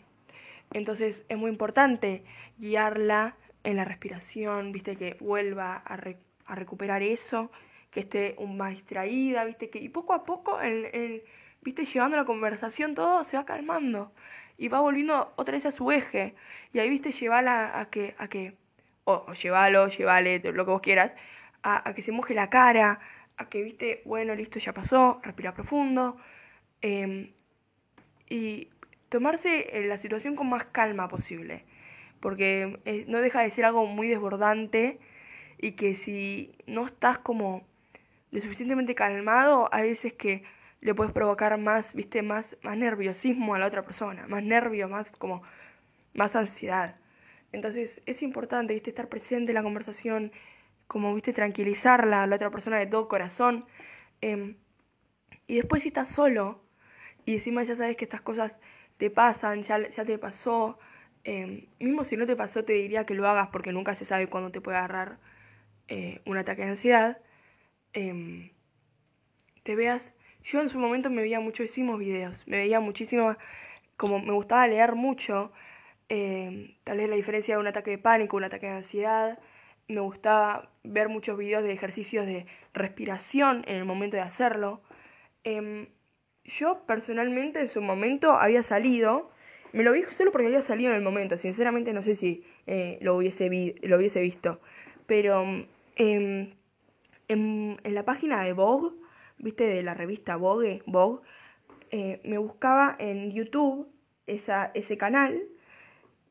entonces 0.73 1.25
es 1.29 1.39
muy 1.39 1.51
importante 1.51 2.25
guiarla 2.59 3.37
en 3.65 3.77
la 3.77 3.85
respiración, 3.85 4.73
viste, 4.73 4.97
que 4.97 5.17
vuelva 5.21 5.83
a, 5.85 5.99
a 6.47 6.55
recuperar 6.55 7.03
eso, 7.03 7.51
que 7.91 8.01
esté 8.01 8.37
más 8.47 8.73
distraída, 8.73 9.45
viste, 9.45 9.71
que, 9.71 9.79
y 9.79 9.89
poco 9.89 10.15
a 10.15 10.25
poco, 10.25 10.61
el, 10.61 11.23
viste, 11.63 11.85
llevando 11.85 12.17
la 12.17 12.25
conversación 12.25 12.95
todo 12.95 13.25
se 13.25 13.37
va 13.37 13.45
calmando 13.45 14.13
y 14.59 14.69
va 14.69 14.81
volviendo 14.81 15.33
otra 15.37 15.55
vez 15.55 15.67
a 15.67 15.73
su 15.73 15.91
eje. 15.91 16.35
Y 16.73 16.79
ahí, 16.79 16.91
viste, 16.91 17.13
llevala 17.13 17.79
a 17.81 17.91
que, 17.91 18.15
a 18.19 18.29
que 18.29 18.55
o, 19.05 19.25
o 19.29 19.33
llévalo, 19.33 19.87
lo 19.87 20.65
que 20.65 20.71
vos 20.71 20.81
quieras, 20.83 21.13
a, 21.63 21.95
que 21.95 22.03
se 22.03 22.13
moje 22.13 22.35
la 22.35 22.51
cara, 22.51 23.01
a 23.37 23.49
que, 23.49 23.63
viste, 23.63 24.03
bueno, 24.05 24.35
listo, 24.35 24.59
ya 24.59 24.73
pasó, 24.73 25.21
respira 25.23 25.55
profundo. 25.55 26.17
Eh, 26.83 27.33
y 28.29 28.69
tomarse 29.11 29.67
eh, 29.77 29.87
la 29.87 29.99
situación 29.99 30.37
con 30.37 30.49
más 30.49 30.65
calma 30.65 31.09
posible. 31.09 31.65
Porque 32.21 32.81
eh, 32.87 33.05
no 33.09 33.21
deja 33.21 33.43
de 33.43 33.51
ser 33.51 33.67
algo 33.67 33.85
muy 33.87 34.09
desbordante 34.09 34.99
y 35.59 35.73
que 35.73 35.95
si 35.95 36.55
no 36.67 36.87
estás 36.87 37.19
como 37.19 37.67
lo 38.31 38.41
suficientemente 38.41 38.95
calmado, 38.95 39.69
hay 39.73 39.89
veces 39.91 40.15
que 40.15 40.45
le 40.81 40.95
puedes 40.95 41.13
provocar 41.13 41.59
más, 41.59 41.95
viste, 41.95 42.23
más, 42.23 42.57
más 42.63 42.77
nerviosismo 42.77 43.55
a 43.55 43.59
la 43.59 43.67
otra 43.67 43.83
persona, 43.85 44.27
más 44.29 44.43
nervio, 44.43 44.89
más 44.89 45.11
como 45.11 45.43
más 46.15 46.37
ansiedad. 46.37 46.97
Entonces 47.53 48.01
es 48.07 48.23
importante, 48.23 48.75
viste, 48.75 48.91
estar 48.91 49.09
presente 49.09 49.51
en 49.51 49.57
la 49.57 49.63
conversación, 49.63 50.33
como, 50.87 51.15
viste, 51.15 51.33
tranquilizarla 51.33 52.23
a 52.23 52.27
la 52.27 52.37
otra 52.37 52.51
persona 52.51 52.79
de 52.79 52.87
todo 52.87 53.09
corazón. 53.09 53.67
Eh, 54.23 54.55
y 55.47 55.57
después 55.57 55.83
si 55.83 55.89
estás 55.89 56.09
solo, 56.09 56.63
y 57.25 57.35
encima 57.35 57.63
ya 57.63 57.77
sabes 57.77 57.97
que 57.97 58.05
estas 58.05 58.21
cosas 58.21 58.61
te 59.01 59.11
pasan, 59.11 59.63
ya, 59.63 59.89
ya 59.89 60.05
te 60.05 60.19
pasó, 60.19 60.79
eh, 61.25 61.69
mismo 61.81 62.05
si 62.05 62.17
no 62.17 62.27
te 62.27 62.37
pasó 62.37 62.65
te 62.65 62.75
diría 62.75 63.07
que 63.07 63.15
lo 63.15 63.29
hagas 63.29 63.49
porque 63.49 63.73
nunca 63.73 63.95
se 63.95 64.05
sabe 64.05 64.29
cuándo 64.29 64.51
te 64.53 64.61
puede 64.61 64.79
agarrar 64.79 65.19
eh, 65.89 66.21
un 66.27 66.37
ataque 66.39 66.63
de 66.63 66.69
ansiedad, 66.71 67.19
eh, 67.95 68.53
te 69.65 69.75
veas, 69.77 70.15
yo 70.45 70.61
en 70.61 70.69
su 70.69 70.79
momento 70.79 71.11
me 71.11 71.23
veía 71.23 71.41
muchísimos 71.41 71.99
videos, 71.99 72.47
me 72.47 72.59
veía 72.59 72.81
muchísimo, 72.81 73.37
como 73.97 74.21
me 74.21 74.33
gustaba 74.33 74.67
leer 74.69 74.95
mucho, 74.95 75.53
eh, 76.11 76.77
tal 76.85 76.99
vez 76.99 77.09
la 77.09 77.17
diferencia 77.17 77.55
de 77.55 77.61
un 77.61 77.69
ataque 77.69 77.93
de 77.93 77.99
pánico, 77.99 78.37
un 78.37 78.45
ataque 78.45 78.67
de 78.67 78.73
ansiedad. 78.73 79.39
Me 79.89 80.01
gustaba 80.01 80.71
ver 80.85 81.09
muchos 81.09 81.39
videos 81.39 81.63
de 81.65 81.73
ejercicios 81.73 82.27
de 82.27 82.47
respiración 82.75 83.65
en 83.67 83.77
el 83.77 83.85
momento 83.85 84.17
de 84.17 84.23
hacerlo. 84.23 84.83
Yo 86.45 86.83
personalmente 86.87 87.61
en 87.61 87.69
su 87.69 87.81
momento 87.81 88.33
había 88.33 88.63
salido, 88.63 89.31
me 89.73 89.85
lo 89.85 89.93
vi 89.93 90.03
solo 90.11 90.33
porque 90.33 90.47
había 90.47 90.63
salido 90.63 90.91
en 90.91 90.97
el 90.97 91.03
momento, 91.03 91.37
sinceramente 91.37 91.93
no 91.93 92.03
sé 92.03 92.17
si 92.17 92.45
eh, 92.67 92.99
lo, 93.03 93.17
hubiese 93.17 93.49
lo 93.83 93.97
hubiese 93.97 94.21
visto, 94.21 94.61
pero 95.07 95.45
en, 95.97 96.55
en, 97.29 97.79
la 97.85 98.05
página 98.05 98.43
de 98.43 98.53
Vogue, 98.53 98.97
viste, 99.39 99.65
de 99.65 99.83
la 99.83 99.95
revista 99.95 100.37
Vogue, 100.37 100.83
Vogue 100.87 101.21
eh, 101.91 102.21
me 102.25 102.39
buscaba 102.39 102.97
en 102.99 103.33
YouTube 103.33 103.89
esa, 104.27 104.71
ese 104.75 104.97
canal 104.97 105.43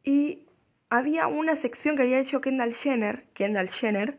y 0.04 0.44
había 0.90 1.28
una 1.28 1.56
sección 1.56 1.96
que 1.96 2.04
había 2.04 2.20
hecho 2.20 2.42
Kendall 2.42 2.74
Jenner, 2.74 3.26
Kendall 3.34 3.70
Jenner, 3.70 4.18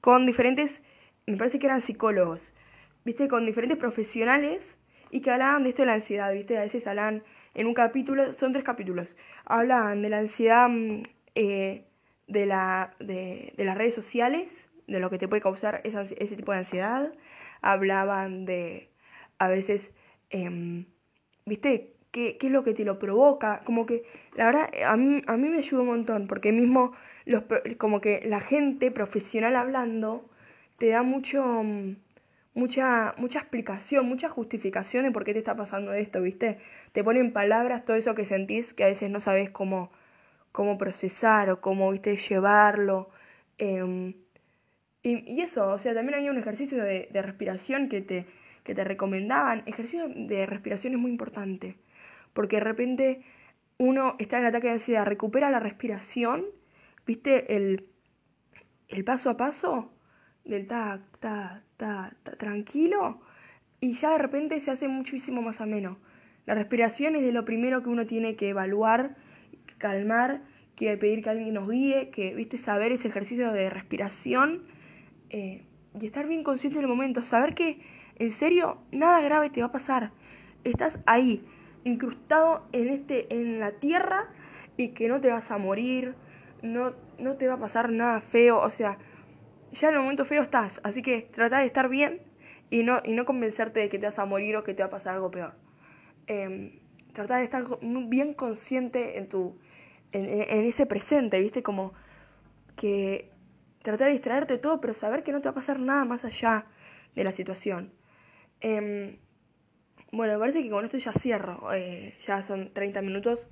con 0.00 0.26
diferentes, 0.26 0.82
me 1.26 1.36
parece 1.36 1.58
que 1.58 1.66
eran 1.66 1.82
psicólogos, 1.82 2.52
viste, 3.04 3.28
con 3.28 3.46
diferentes 3.46 3.78
profesionales 3.78 4.60
y 5.10 5.20
que 5.20 5.30
hablaban 5.30 5.62
de 5.62 5.70
esto 5.70 5.82
de 5.82 5.86
la 5.86 5.94
ansiedad, 5.94 6.32
viste, 6.32 6.56
a 6.56 6.62
veces 6.62 6.86
hablan 6.86 7.22
en 7.54 7.66
un 7.66 7.74
capítulo, 7.74 8.32
son 8.34 8.52
tres 8.52 8.64
capítulos, 8.64 9.16
hablan 9.44 10.02
de 10.02 10.08
la 10.08 10.18
ansiedad 10.18 10.68
eh, 11.34 11.84
de, 12.26 12.46
la, 12.46 12.94
de, 13.00 13.52
de, 13.56 13.64
las 13.64 13.76
redes 13.76 13.94
sociales, 13.94 14.68
de 14.86 15.00
lo 15.00 15.10
que 15.10 15.18
te 15.18 15.28
puede 15.28 15.42
causar 15.42 15.80
ese 15.84 16.36
tipo 16.36 16.52
de 16.52 16.58
ansiedad, 16.58 17.12
hablaban 17.60 18.44
de, 18.44 18.88
a 19.38 19.48
veces, 19.48 19.92
eh, 20.30 20.84
viste, 21.46 21.94
qué, 22.12 22.36
qué 22.38 22.46
es 22.46 22.52
lo 22.52 22.64
que 22.64 22.74
te 22.74 22.84
lo 22.84 22.98
provoca, 22.98 23.62
como 23.64 23.86
que 23.86 24.04
la 24.36 24.46
verdad 24.46 24.70
a 24.86 24.96
mí, 24.96 25.22
a 25.26 25.36
mí 25.36 25.48
me 25.48 25.58
ayuda 25.58 25.82
un 25.82 25.88
montón, 25.88 26.26
porque 26.26 26.52
mismo 26.52 26.92
los, 27.24 27.44
como 27.78 28.00
que 28.00 28.22
la 28.26 28.40
gente 28.40 28.90
profesional 28.90 29.56
hablando 29.56 30.28
te 30.78 30.88
da 30.88 31.02
mucho, 31.02 31.64
mucha, 32.54 33.14
mucha 33.18 33.40
explicación, 33.40 34.06
mucha 34.06 34.28
justificación 34.28 35.04
de 35.04 35.10
por 35.12 35.24
qué 35.24 35.32
te 35.32 35.38
está 35.38 35.56
pasando 35.56 35.92
esto, 35.92 36.22
¿viste? 36.22 36.58
Te 36.92 37.04
pone 37.04 37.20
en 37.20 37.32
palabras 37.32 37.84
todo 37.84 37.96
eso 37.96 38.14
que 38.14 38.24
sentís 38.24 38.74
que 38.74 38.84
a 38.84 38.88
veces 38.88 39.10
no 39.10 39.20
sabes 39.20 39.50
cómo, 39.50 39.90
cómo 40.52 40.78
procesar 40.78 41.50
o 41.50 41.60
cómo, 41.60 41.90
¿viste? 41.92 42.16
Llevarlo. 42.16 43.10
Eh, 43.58 44.14
y, 45.02 45.40
eso, 45.40 45.68
o 45.68 45.78
sea, 45.78 45.94
también 45.94 46.18
había 46.18 46.30
un 46.30 46.38
ejercicio 46.38 46.82
de, 46.82 47.08
de 47.10 47.22
respiración 47.22 47.88
que 47.88 48.02
te, 48.02 48.26
que 48.64 48.74
te 48.74 48.84
recomendaban. 48.84 49.62
Ejercicio 49.66 50.08
de 50.08 50.46
respiración 50.46 50.94
es 50.94 50.98
muy 50.98 51.10
importante 51.10 51.76
porque 52.32 52.56
de 52.56 52.64
repente 52.64 53.22
uno 53.78 54.16
está 54.18 54.38
en 54.38 54.46
ataque 54.46 54.68
de 54.68 54.74
ansiedad, 54.74 55.06
recupera 55.06 55.50
la 55.50 55.60
respiración, 55.60 56.44
viste 57.06 57.56
el, 57.56 57.86
el 58.88 59.04
paso 59.04 59.30
a 59.30 59.36
paso 59.36 59.92
del 60.50 60.66
ta, 60.66 61.00
ta, 61.20 61.62
ta, 61.76 62.12
ta, 62.22 62.32
tranquilo, 62.36 63.20
y 63.80 63.92
ya 63.92 64.10
de 64.10 64.18
repente 64.18 64.60
se 64.60 64.70
hace 64.70 64.88
muchísimo 64.88 65.40
más 65.40 65.60
ameno. 65.60 65.98
La 66.46 66.54
respiración 66.54 67.16
es 67.16 67.22
de 67.22 67.32
lo 67.32 67.44
primero 67.44 67.82
que 67.82 67.88
uno 67.88 68.06
tiene 68.06 68.36
que 68.36 68.50
evaluar, 68.50 69.16
calmar, 69.78 70.42
que 70.76 70.96
pedir 70.96 71.22
que 71.22 71.30
alguien 71.30 71.54
nos 71.54 71.68
guíe, 71.68 72.10
que, 72.10 72.34
viste, 72.34 72.58
saber 72.58 72.92
ese 72.92 73.08
ejercicio 73.08 73.52
de 73.52 73.70
respiración 73.70 74.62
eh, 75.30 75.62
y 75.98 76.06
estar 76.06 76.26
bien 76.26 76.42
consciente 76.42 76.78
del 76.78 76.88
momento, 76.88 77.22
saber 77.22 77.54
que 77.54 77.80
en 78.16 78.32
serio 78.32 78.78
nada 78.90 79.20
grave 79.20 79.50
te 79.50 79.60
va 79.60 79.68
a 79.68 79.72
pasar. 79.72 80.10
Estás 80.64 81.00
ahí, 81.06 81.44
incrustado 81.84 82.66
en, 82.72 82.88
este, 82.88 83.32
en 83.34 83.60
la 83.60 83.72
tierra 83.72 84.28
y 84.76 84.88
que 84.88 85.08
no 85.08 85.20
te 85.20 85.28
vas 85.28 85.50
a 85.50 85.58
morir, 85.58 86.14
no, 86.62 86.92
no 87.18 87.34
te 87.36 87.46
va 87.46 87.54
a 87.54 87.58
pasar 87.58 87.90
nada 87.90 88.20
feo, 88.20 88.60
o 88.60 88.70
sea, 88.70 88.98
ya 89.72 89.88
en 89.88 89.94
el 89.94 90.00
momento 90.00 90.24
feo 90.24 90.42
estás, 90.42 90.80
así 90.84 91.02
que 91.02 91.28
trata 91.32 91.58
de 91.58 91.66
estar 91.66 91.88
bien 91.88 92.20
y 92.70 92.82
no, 92.82 93.00
y 93.04 93.12
no 93.12 93.24
convencerte 93.24 93.80
de 93.80 93.88
que 93.88 93.98
te 93.98 94.06
vas 94.06 94.18
a 94.18 94.24
morir 94.24 94.56
o 94.56 94.64
que 94.64 94.74
te 94.74 94.82
va 94.82 94.88
a 94.88 94.90
pasar 94.90 95.14
algo 95.14 95.30
peor. 95.30 95.54
Eh, 96.26 96.80
trata 97.12 97.38
de 97.38 97.44
estar 97.44 97.66
bien 97.80 98.34
consciente 98.34 99.18
en 99.18 99.28
tu 99.28 99.58
en, 100.12 100.64
ese 100.64 100.86
presente, 100.86 101.38
¿viste? 101.40 101.62
Como 101.62 101.92
que 102.76 103.30
trata 103.82 104.06
de 104.06 104.12
distraerte 104.12 104.58
todo, 104.58 104.80
pero 104.80 104.94
saber 104.94 105.22
que 105.22 105.32
no 105.32 105.40
te 105.40 105.48
va 105.48 105.52
a 105.52 105.54
pasar 105.54 105.78
nada 105.78 106.04
más 106.04 106.24
allá 106.24 106.66
de 107.14 107.24
la 107.24 107.32
situación. 107.32 107.92
Eh, 108.60 109.18
bueno, 110.12 110.32
me 110.32 110.38
parece 110.40 110.62
que 110.62 110.70
con 110.70 110.84
esto 110.84 110.98
ya 110.98 111.12
cierro. 111.12 111.72
Eh, 111.72 112.14
ya 112.26 112.42
son 112.42 112.72
30 112.72 113.02
minutos. 113.02 113.48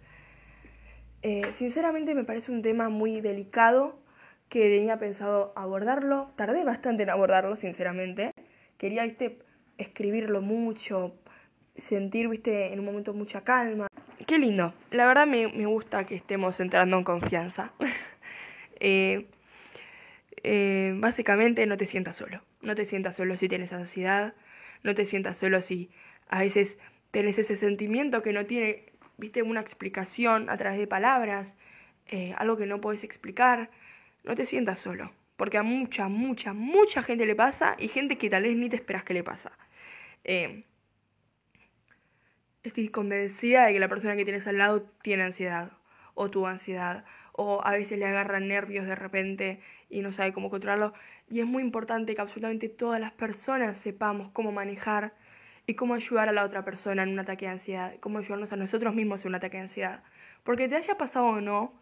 Eh, 1.22 1.52
sinceramente 1.52 2.14
me 2.14 2.24
parece 2.24 2.52
un 2.52 2.62
tema 2.62 2.88
muy 2.88 3.20
delicado 3.20 3.98
que 4.48 4.60
tenía 4.60 4.98
pensado 4.98 5.52
abordarlo. 5.56 6.30
Tardé 6.36 6.64
bastante 6.64 7.02
en 7.02 7.10
abordarlo, 7.10 7.56
sinceramente. 7.56 8.32
Quería, 8.78 9.04
viste, 9.04 9.38
escribirlo 9.76 10.40
mucho, 10.40 11.14
sentir, 11.76 12.28
viste, 12.28 12.72
en 12.72 12.80
un 12.80 12.86
momento 12.86 13.14
mucha 13.14 13.42
calma. 13.42 13.88
Qué 14.26 14.38
lindo. 14.38 14.74
La 14.90 15.06
verdad 15.06 15.26
me, 15.26 15.48
me 15.48 15.66
gusta 15.66 16.04
que 16.04 16.14
estemos 16.14 16.58
entrando 16.60 16.98
en 16.98 17.04
confianza. 17.04 17.72
eh, 18.80 19.26
eh, 20.42 20.94
básicamente 20.96 21.66
no 21.66 21.76
te 21.76 21.86
sientas 21.86 22.16
solo. 22.16 22.42
No 22.62 22.74
te 22.74 22.84
sientas 22.84 23.16
solo 23.16 23.36
si 23.36 23.48
tienes 23.48 23.72
ansiedad. 23.72 24.34
No 24.82 24.94
te 24.94 25.04
sientas 25.04 25.38
solo 25.38 25.62
si 25.62 25.90
a 26.28 26.40
veces 26.40 26.76
tenés 27.10 27.38
ese 27.38 27.56
sentimiento 27.56 28.22
que 28.22 28.32
no 28.32 28.46
tiene, 28.46 28.84
viste, 29.16 29.42
una 29.42 29.60
explicación 29.60 30.50
a 30.50 30.56
través 30.56 30.78
de 30.78 30.86
palabras, 30.86 31.54
eh, 32.06 32.34
algo 32.36 32.56
que 32.56 32.66
no 32.66 32.80
podés 32.80 33.04
explicar, 33.04 33.70
no 34.24 34.34
te 34.34 34.46
sientas 34.46 34.80
solo. 34.80 35.12
Porque 35.36 35.58
a 35.58 35.62
mucha, 35.62 36.08
mucha, 36.08 36.52
mucha 36.52 37.02
gente 37.02 37.24
le 37.24 37.36
pasa 37.36 37.76
y 37.78 37.88
gente 37.88 38.18
que 38.18 38.28
tal 38.28 38.42
vez 38.42 38.56
ni 38.56 38.68
te 38.68 38.76
esperas 38.76 39.04
que 39.04 39.14
le 39.14 39.22
pasa. 39.22 39.52
Eh, 40.24 40.64
estoy 42.64 42.88
convencida 42.88 43.66
de 43.66 43.72
que 43.72 43.80
la 43.80 43.88
persona 43.88 44.16
que 44.16 44.24
tienes 44.24 44.46
al 44.46 44.58
lado 44.58 44.82
tiene 45.02 45.22
ansiedad 45.22 45.72
o 46.14 46.30
tuvo 46.30 46.48
ansiedad 46.48 47.04
o 47.32 47.64
a 47.64 47.70
veces 47.70 47.98
le 47.98 48.06
agarran 48.06 48.48
nervios 48.48 48.84
de 48.86 48.96
repente 48.96 49.60
y 49.88 50.00
no 50.00 50.10
sabe 50.10 50.32
cómo 50.32 50.50
controlarlo. 50.50 50.92
Y 51.30 51.38
es 51.38 51.46
muy 51.46 51.62
importante 51.62 52.16
que 52.16 52.20
absolutamente 52.20 52.68
todas 52.68 53.00
las 53.00 53.12
personas 53.12 53.78
sepamos 53.78 54.30
cómo 54.32 54.50
manejar 54.50 55.14
y 55.64 55.74
cómo 55.74 55.94
ayudar 55.94 56.28
a 56.28 56.32
la 56.32 56.44
otra 56.44 56.64
persona 56.64 57.04
en 57.04 57.10
un 57.10 57.18
ataque 57.20 57.46
de 57.46 57.52
ansiedad, 57.52 57.94
cómo 58.00 58.18
ayudarnos 58.18 58.52
a 58.52 58.56
nosotros 58.56 58.94
mismos 58.94 59.22
en 59.22 59.28
un 59.28 59.34
ataque 59.36 59.58
de 59.58 59.64
ansiedad. 59.64 60.02
Porque 60.42 60.68
te 60.68 60.74
haya 60.74 60.96
pasado 60.96 61.26
o 61.26 61.40
no, 61.40 61.74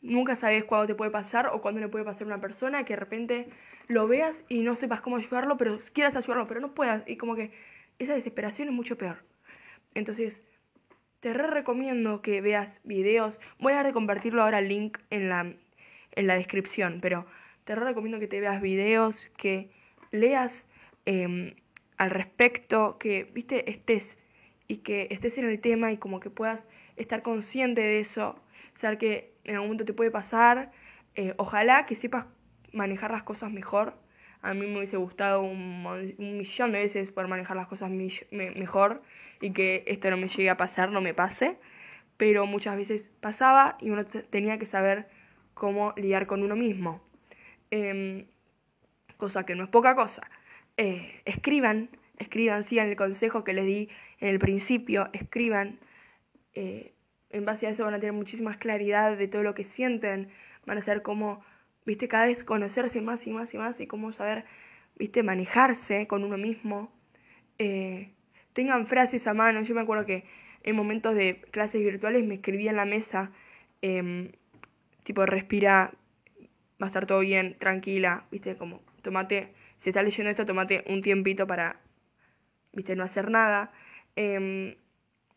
nunca 0.00 0.36
sabes 0.36 0.64
cuándo 0.64 0.86
te 0.86 0.94
puede 0.94 1.10
pasar 1.10 1.48
o 1.52 1.60
cuándo 1.60 1.80
le 1.80 1.88
puede 1.88 2.04
pasar 2.04 2.22
a 2.24 2.26
una 2.26 2.40
persona 2.40 2.84
que 2.84 2.94
de 2.94 3.00
repente 3.00 3.48
lo 3.86 4.06
veas 4.06 4.44
y 4.48 4.60
no 4.60 4.74
sepas 4.74 5.00
cómo 5.00 5.16
ayudarlo, 5.16 5.56
pero 5.56 5.78
quieras 5.92 6.16
ayudarlo, 6.16 6.46
pero 6.46 6.60
no 6.60 6.74
puedas. 6.74 7.02
Y 7.06 7.16
como 7.16 7.34
que 7.34 7.52
esa 7.98 8.14
desesperación 8.14 8.68
es 8.68 8.74
mucho 8.74 8.96
peor. 8.96 9.24
Entonces, 9.94 10.42
te 11.20 11.32
re 11.32 11.48
recomiendo 11.48 12.22
que 12.22 12.40
veas 12.40 12.78
videos. 12.84 13.40
Voy 13.58 13.72
a 13.72 13.92
compartirlo 13.92 14.42
ahora 14.42 14.60
el 14.60 14.68
link 14.68 14.98
en 15.10 15.28
la, 15.28 15.52
en 16.12 16.26
la 16.26 16.34
descripción, 16.34 16.98
pero 17.00 17.26
te 17.64 17.74
re 17.74 17.84
recomiendo 17.84 18.20
que 18.20 18.28
te 18.28 18.40
veas 18.40 18.62
videos, 18.62 19.18
que 19.36 19.70
leas 20.10 20.66
em, 21.06 21.54
al 21.96 22.10
respecto, 22.10 22.98
que, 22.98 23.24
viste, 23.24 23.70
estés 23.70 24.18
y 24.68 24.78
que 24.78 25.08
estés 25.10 25.38
en 25.38 25.46
el 25.46 25.60
tema 25.60 25.92
y 25.92 25.96
como 25.96 26.20
que 26.20 26.30
puedas 26.30 26.68
estar 26.96 27.22
consciente 27.22 27.80
de 27.80 28.00
eso, 28.00 28.40
saber 28.74 28.98
que 28.98 29.32
en 29.48 29.54
algún 29.54 29.68
momento 29.68 29.84
te 29.84 29.94
puede 29.94 30.10
pasar. 30.10 30.70
Eh, 31.14 31.34
ojalá 31.38 31.86
que 31.86 31.96
sepas 31.96 32.26
manejar 32.72 33.10
las 33.10 33.22
cosas 33.22 33.50
mejor. 33.50 33.94
A 34.42 34.54
mí 34.54 34.66
me 34.66 34.76
hubiese 34.76 34.98
gustado 34.98 35.42
un, 35.42 35.82
millón 36.18 36.72
de 36.72 36.78
veces 36.78 37.10
poder 37.10 37.28
manejar 37.28 37.56
las 37.56 37.66
cosas 37.66 37.90
mejor 38.30 39.02
y 39.40 39.52
que 39.52 39.82
esto 39.86 40.10
no 40.10 40.16
me 40.16 40.28
llegue 40.28 40.50
a 40.50 40.56
pasar, 40.56 40.92
no 40.92 41.00
me 41.00 41.14
pase. 41.14 41.56
Pero 42.18 42.46
muchas 42.46 42.76
veces 42.76 43.10
pasaba 43.20 43.78
y 43.80 43.90
uno 43.90 44.04
tenía 44.04 44.58
que 44.58 44.66
saber 44.66 45.08
cómo 45.54 45.94
lidiar 45.96 46.26
con 46.26 46.42
uno 46.42 46.54
mismo. 46.54 47.00
Em, 47.70 48.26
cosa 49.16 49.44
que 49.44 49.54
no 49.54 49.64
es 49.64 49.70
poca 49.70 49.94
cosa. 49.94 50.22
Eh, 50.76 51.22
escriban, 51.24 51.88
escriban, 52.18 52.62
sigan 52.64 52.88
el 52.88 52.96
consejo 52.96 53.44
que 53.44 53.54
les 53.54 53.66
di 53.66 53.88
en 54.20 54.28
el 54.28 54.38
principio, 54.38 55.08
escriban. 55.12 55.78
Eh, 56.54 56.92
en 57.30 57.44
base 57.44 57.66
a 57.66 57.70
eso 57.70 57.84
van 57.84 57.94
a 57.94 58.00
tener 58.00 58.12
muchísima 58.12 58.58
claridad 58.58 59.16
de 59.16 59.28
todo 59.28 59.42
lo 59.42 59.54
que 59.54 59.64
sienten, 59.64 60.28
van 60.66 60.78
a 60.78 60.82
saber 60.82 61.02
cómo, 61.02 61.44
viste, 61.84 62.08
cada 62.08 62.26
vez 62.26 62.44
conocerse 62.44 63.00
más 63.00 63.26
y 63.26 63.30
más 63.30 63.52
y 63.54 63.58
más 63.58 63.80
y 63.80 63.86
cómo 63.86 64.12
saber, 64.12 64.44
viste, 64.96 65.22
manejarse 65.22 66.06
con 66.06 66.24
uno 66.24 66.38
mismo. 66.38 66.92
Eh, 67.58 68.12
tengan 68.52 68.86
frases 68.86 69.26
a 69.26 69.34
mano, 69.34 69.62
yo 69.62 69.74
me 69.74 69.80
acuerdo 69.82 70.06
que 70.06 70.24
en 70.62 70.76
momentos 70.76 71.14
de 71.14 71.40
clases 71.50 71.82
virtuales 71.82 72.24
me 72.24 72.36
escribía 72.36 72.70
en 72.70 72.76
la 72.76 72.84
mesa, 72.84 73.30
em, 73.82 74.32
tipo, 75.04 75.24
respira, 75.26 75.92
va 76.80 76.86
a 76.86 76.88
estar 76.88 77.06
todo 77.06 77.20
bien, 77.20 77.56
tranquila, 77.58 78.24
viste, 78.30 78.56
como, 78.56 78.82
tomate, 79.02 79.52
si 79.78 79.90
estás 79.90 80.04
leyendo 80.04 80.30
esto, 80.30 80.46
tomate 80.46 80.84
un 80.88 81.02
tiempito 81.02 81.46
para, 81.46 81.80
viste, 82.72 82.96
no 82.96 83.04
hacer 83.04 83.30
nada. 83.30 83.72
Em, 84.16 84.74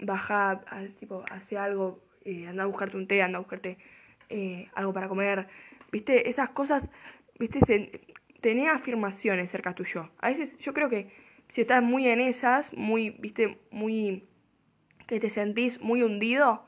baja, 0.01 0.61
tipo, 0.99 1.23
hace 1.31 1.57
algo, 1.57 1.99
eh, 2.25 2.47
anda 2.47 2.63
a 2.63 2.65
buscarte 2.65 2.97
un 2.97 3.07
té, 3.07 3.21
anda 3.21 3.37
a 3.37 3.41
buscarte 3.41 3.77
eh, 4.29 4.69
algo 4.73 4.93
para 4.93 5.07
comer. 5.07 5.47
Viste, 5.91 6.29
esas 6.29 6.49
cosas, 6.49 6.89
viste, 7.39 7.59
se, 7.65 8.01
tenía 8.41 8.73
afirmaciones 8.73 9.51
cerca 9.51 9.73
tuyo. 9.73 10.09
A 10.19 10.29
veces 10.29 10.57
yo 10.57 10.73
creo 10.73 10.89
que 10.89 11.11
si 11.49 11.61
estás 11.61 11.83
muy 11.83 12.07
en 12.07 12.19
esas, 12.19 12.73
muy, 12.73 13.11
viste, 13.11 13.59
muy, 13.69 14.27
que 15.07 15.19
te 15.19 15.29
sentís 15.29 15.81
muy 15.81 16.01
hundido, 16.01 16.65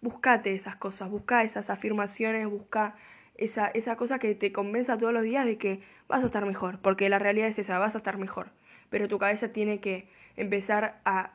buscate 0.00 0.54
esas 0.54 0.76
cosas, 0.76 1.10
busca 1.10 1.44
esas 1.44 1.70
afirmaciones, 1.70 2.48
busca 2.48 2.96
esa, 3.36 3.68
esa 3.68 3.96
cosa 3.96 4.18
que 4.18 4.34
te 4.34 4.52
convenza 4.52 4.98
todos 4.98 5.12
los 5.12 5.22
días 5.22 5.46
de 5.46 5.58
que 5.58 5.80
vas 6.08 6.22
a 6.22 6.26
estar 6.26 6.44
mejor, 6.44 6.80
porque 6.80 7.08
la 7.08 7.18
realidad 7.18 7.48
es 7.48 7.58
esa, 7.58 7.78
vas 7.78 7.94
a 7.94 7.98
estar 7.98 8.18
mejor. 8.18 8.50
Pero 8.90 9.08
tu 9.08 9.18
cabeza 9.18 9.52
tiene 9.52 9.80
que 9.80 10.08
empezar 10.36 11.00
a 11.04 11.32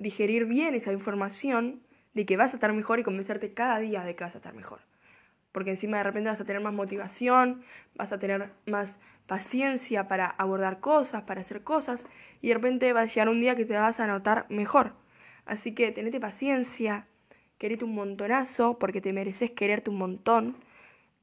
digerir 0.00 0.46
bien 0.46 0.74
esa 0.74 0.92
información 0.92 1.82
de 2.14 2.26
que 2.26 2.36
vas 2.36 2.52
a 2.52 2.56
estar 2.56 2.72
mejor 2.72 2.98
y 2.98 3.04
convencerte 3.04 3.52
cada 3.54 3.78
día 3.78 4.02
de 4.02 4.16
que 4.16 4.24
vas 4.24 4.34
a 4.34 4.38
estar 4.38 4.54
mejor. 4.54 4.80
Porque 5.52 5.70
encima 5.70 5.98
de 5.98 6.04
repente 6.04 6.30
vas 6.30 6.40
a 6.40 6.44
tener 6.44 6.62
más 6.62 6.72
motivación, 6.72 7.62
vas 7.94 8.12
a 8.12 8.18
tener 8.18 8.50
más 8.66 8.98
paciencia 9.26 10.08
para 10.08 10.26
abordar 10.26 10.80
cosas, 10.80 11.22
para 11.22 11.42
hacer 11.42 11.62
cosas, 11.62 12.06
y 12.40 12.48
de 12.48 12.54
repente 12.54 12.92
va 12.92 13.02
a 13.02 13.06
llegar 13.06 13.28
un 13.28 13.40
día 13.40 13.54
que 13.54 13.64
te 13.64 13.74
vas 13.76 14.00
a 14.00 14.06
notar 14.06 14.46
mejor. 14.48 14.94
Así 15.44 15.74
que 15.74 15.92
tenete 15.92 16.18
paciencia, 16.18 17.06
querete 17.58 17.84
un 17.84 17.94
montonazo, 17.94 18.78
porque 18.78 19.00
te 19.00 19.12
mereces 19.12 19.50
quererte 19.50 19.90
un 19.90 19.98
montón. 19.98 20.56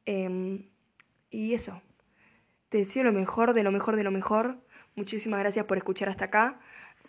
Em, 0.05 0.67
y 1.29 1.53
eso, 1.53 1.81
te 2.69 2.79
deseo 2.79 3.03
lo 3.03 3.11
mejor, 3.11 3.53
de 3.53 3.63
lo 3.63 3.71
mejor, 3.71 3.95
de 3.95 4.03
lo 4.03 4.11
mejor. 4.11 4.57
Muchísimas 4.95 5.39
gracias 5.39 5.65
por 5.65 5.77
escuchar 5.77 6.09
hasta 6.09 6.25
acá. 6.25 6.59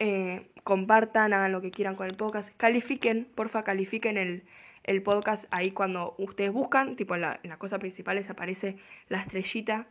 Eh, 0.00 0.50
compartan, 0.62 1.32
hagan 1.32 1.50
lo 1.50 1.61
que 1.61 1.70
quieran 1.70 1.96
con 1.96 2.06
el 2.06 2.16
podcast, 2.16 2.54
califiquen, 2.56 3.26
porfa, 3.34 3.64
califiquen 3.64 4.16
el, 4.16 4.44
el 4.84 5.02
podcast 5.02 5.46
ahí 5.50 5.72
cuando 5.72 6.14
ustedes 6.18 6.52
buscan, 6.52 6.96
tipo 6.96 7.14
en 7.14 7.22
la, 7.22 7.58
cosa 7.58 7.78
principal 7.78 8.16
les 8.16 8.30
aparece 8.30 8.76
la 9.08 9.20
estrellita, 9.20 9.87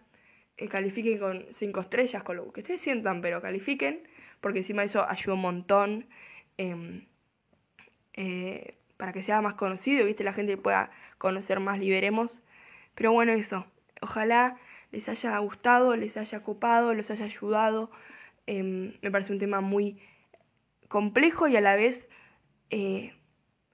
eh, 0.57 0.67
califiquen 0.69 1.19
con 1.19 1.45
cinco 1.51 1.81
estrellas, 1.81 2.23
con 2.23 2.37
lo 2.37 2.51
que 2.51 2.61
ustedes 2.61 2.81
sientan, 2.81 3.21
pero 3.21 3.41
califiquen, 3.41 4.07
porque 4.41 4.59
encima 4.59 4.83
eso 4.83 5.07
ayuda 5.07 5.35
un 5.35 5.41
montón 5.41 6.05
em, 6.57 7.05
eh, 8.13 8.75
para 8.97 9.13
que 9.13 9.21
sea 9.21 9.41
más 9.41 9.53
conocido, 9.53 10.05
¿viste? 10.05 10.23
La 10.23 10.33
gente 10.33 10.57
pueda 10.57 10.89
conocer 11.17 11.59
más, 11.59 11.79
liberemos. 11.79 12.41
Pero 12.95 13.11
bueno, 13.11 13.33
eso, 13.33 13.67
ojalá 14.01 14.57
les 14.91 15.07
haya 15.09 15.37
gustado, 15.37 15.95
les 15.95 16.17
haya 16.17 16.41
copado, 16.41 16.93
les 16.93 17.11
haya 17.11 17.25
ayudado. 17.25 17.91
Em, 18.47 18.93
me 19.01 19.12
parece 19.12 19.33
un 19.33 19.39
tema 19.39 19.60
muy 19.60 19.99
complejo 20.88 21.49
y 21.49 21.57
a 21.57 21.62
la 21.62 21.75
vez 21.75 22.07
eh, 22.69 23.13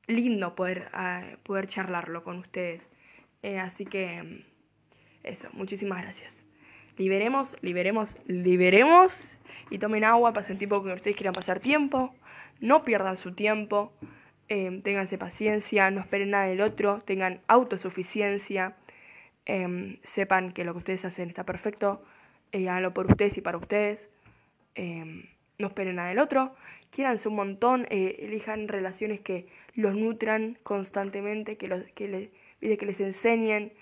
lindo 0.08 0.56
poder, 0.56 0.90
ah, 0.94 1.38
poder 1.44 1.68
charlarlo 1.68 2.24
con 2.24 2.40
ustedes. 2.40 2.90
Eh, 3.44 3.60
así 3.60 3.86
que 3.86 4.18
em, 4.18 4.44
eso, 5.22 5.48
muchísimas 5.54 6.02
gracias. 6.02 6.44
Liberemos, 6.98 7.56
liberemos, 7.62 8.16
liberemos 8.26 9.22
y 9.70 9.78
tomen 9.78 10.04
agua, 10.04 10.34
pasen 10.34 10.58
tiempo 10.58 10.84
que 10.84 10.94
ustedes 10.94 11.16
quieran 11.16 11.34
pasar 11.34 11.60
tiempo. 11.60 12.14
No 12.60 12.84
pierdan 12.84 13.18
su 13.18 13.34
tiempo, 13.34 13.94
eh, 14.50 14.82
ténganse 14.84 15.18
paciencia, 15.20 15.92
no 15.92 16.02
esperen 16.02 16.32
nada 16.32 16.46
del 16.46 16.62
otro, 16.62 17.02
tengan 17.06 17.42
autosuficiencia, 17.48 18.76
sepan 20.04 20.54
que 20.54 20.64
lo 20.64 20.72
que 20.74 20.78
ustedes 20.78 21.06
hacen 21.06 21.28
está 21.30 21.44
perfecto, 21.44 22.04
háganlo 22.54 22.94
por 22.94 23.12
ustedes 23.12 23.38
y 23.38 23.42
para 23.42 23.58
ustedes. 23.58 24.13
Em, 24.76 25.24
no 25.60 25.68
esperen 25.68 25.96
nada 25.96 26.10
del 26.10 26.20
otro, 26.20 26.56
quieranse 26.90 27.30
un 27.30 27.36
montón, 27.36 27.88
eh, 27.90 28.18
elijan 28.20 28.68
relaciones 28.68 29.22
que 29.22 29.48
los 29.76 29.96
nutran 29.96 30.58
constantemente, 30.64 31.58
que, 31.58 31.68
los, 31.68 31.84
que, 31.96 32.08
les, 32.08 32.78
que 32.78 32.86
les 32.86 33.00
enseñen, 33.00 33.74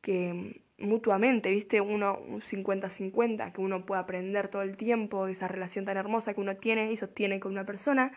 que 0.00 0.28
em, 0.28 0.54
mutuamente, 0.78 1.50
¿viste? 1.50 1.80
Uno, 1.80 2.18
un 2.18 2.40
50-50, 2.40 3.52
que 3.52 3.60
uno 3.60 3.84
pueda 3.84 4.02
aprender 4.02 4.48
todo 4.48 4.62
el 4.62 4.76
tiempo 4.76 5.26
de 5.26 5.32
esa 5.32 5.48
relación 5.48 5.84
tan 5.84 5.96
hermosa 5.96 6.34
que 6.34 6.40
uno 6.40 6.56
tiene 6.56 6.92
y 6.92 6.96
sostiene 6.96 7.40
con 7.40 7.52
una 7.52 7.64
persona. 7.64 8.12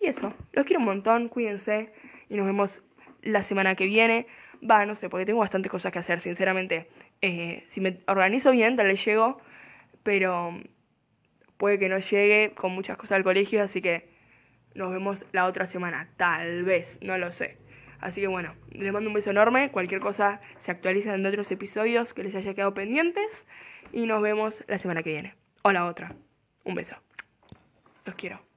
Y 0.00 0.06
eso, 0.06 0.34
los 0.52 0.66
quiero 0.66 0.80
un 0.80 0.86
montón, 0.86 1.28
cuídense 1.28 1.90
y 2.28 2.36
nos 2.36 2.46
vemos 2.46 2.82
la 3.22 3.42
semana 3.42 3.74
que 3.74 3.86
viene. 3.86 4.26
Va, 4.68 4.86
no 4.86 4.94
sé, 4.94 5.08
porque 5.08 5.26
tengo 5.26 5.40
bastantes 5.40 5.70
cosas 5.70 5.92
que 5.92 5.98
hacer, 5.98 6.20
sinceramente. 6.20 6.88
Eh, 7.22 7.64
si 7.68 7.80
me 7.80 7.98
organizo 8.06 8.50
bien, 8.50 8.76
tal 8.76 8.88
vez 8.88 9.04
llego, 9.04 9.38
pero 10.02 10.54
puede 11.62 11.78
que 11.78 11.88
no 11.88 12.00
llegue 12.00 12.54
con 12.56 12.72
muchas 12.72 12.96
cosas 12.96 13.12
al 13.12 13.22
colegio, 13.22 13.62
así 13.62 13.80
que 13.80 14.08
nos 14.74 14.90
vemos 14.90 15.24
la 15.30 15.46
otra 15.46 15.68
semana, 15.68 16.08
tal 16.16 16.64
vez, 16.64 16.98
no 17.00 17.16
lo 17.18 17.30
sé. 17.30 17.56
Así 18.00 18.20
que 18.20 18.26
bueno, 18.26 18.56
les 18.72 18.92
mando 18.92 19.08
un 19.08 19.14
beso 19.14 19.30
enorme, 19.30 19.70
cualquier 19.70 20.00
cosa 20.00 20.40
se 20.58 20.72
actualiza 20.72 21.14
en 21.14 21.24
otros 21.24 21.52
episodios 21.52 22.14
que 22.14 22.24
les 22.24 22.34
haya 22.34 22.52
quedado 22.54 22.74
pendientes 22.74 23.46
y 23.92 24.06
nos 24.06 24.20
vemos 24.20 24.64
la 24.66 24.78
semana 24.78 25.04
que 25.04 25.10
viene, 25.10 25.36
o 25.62 25.70
la 25.70 25.86
otra. 25.86 26.16
Un 26.64 26.74
beso. 26.74 26.96
Los 28.06 28.16
quiero. 28.16 28.51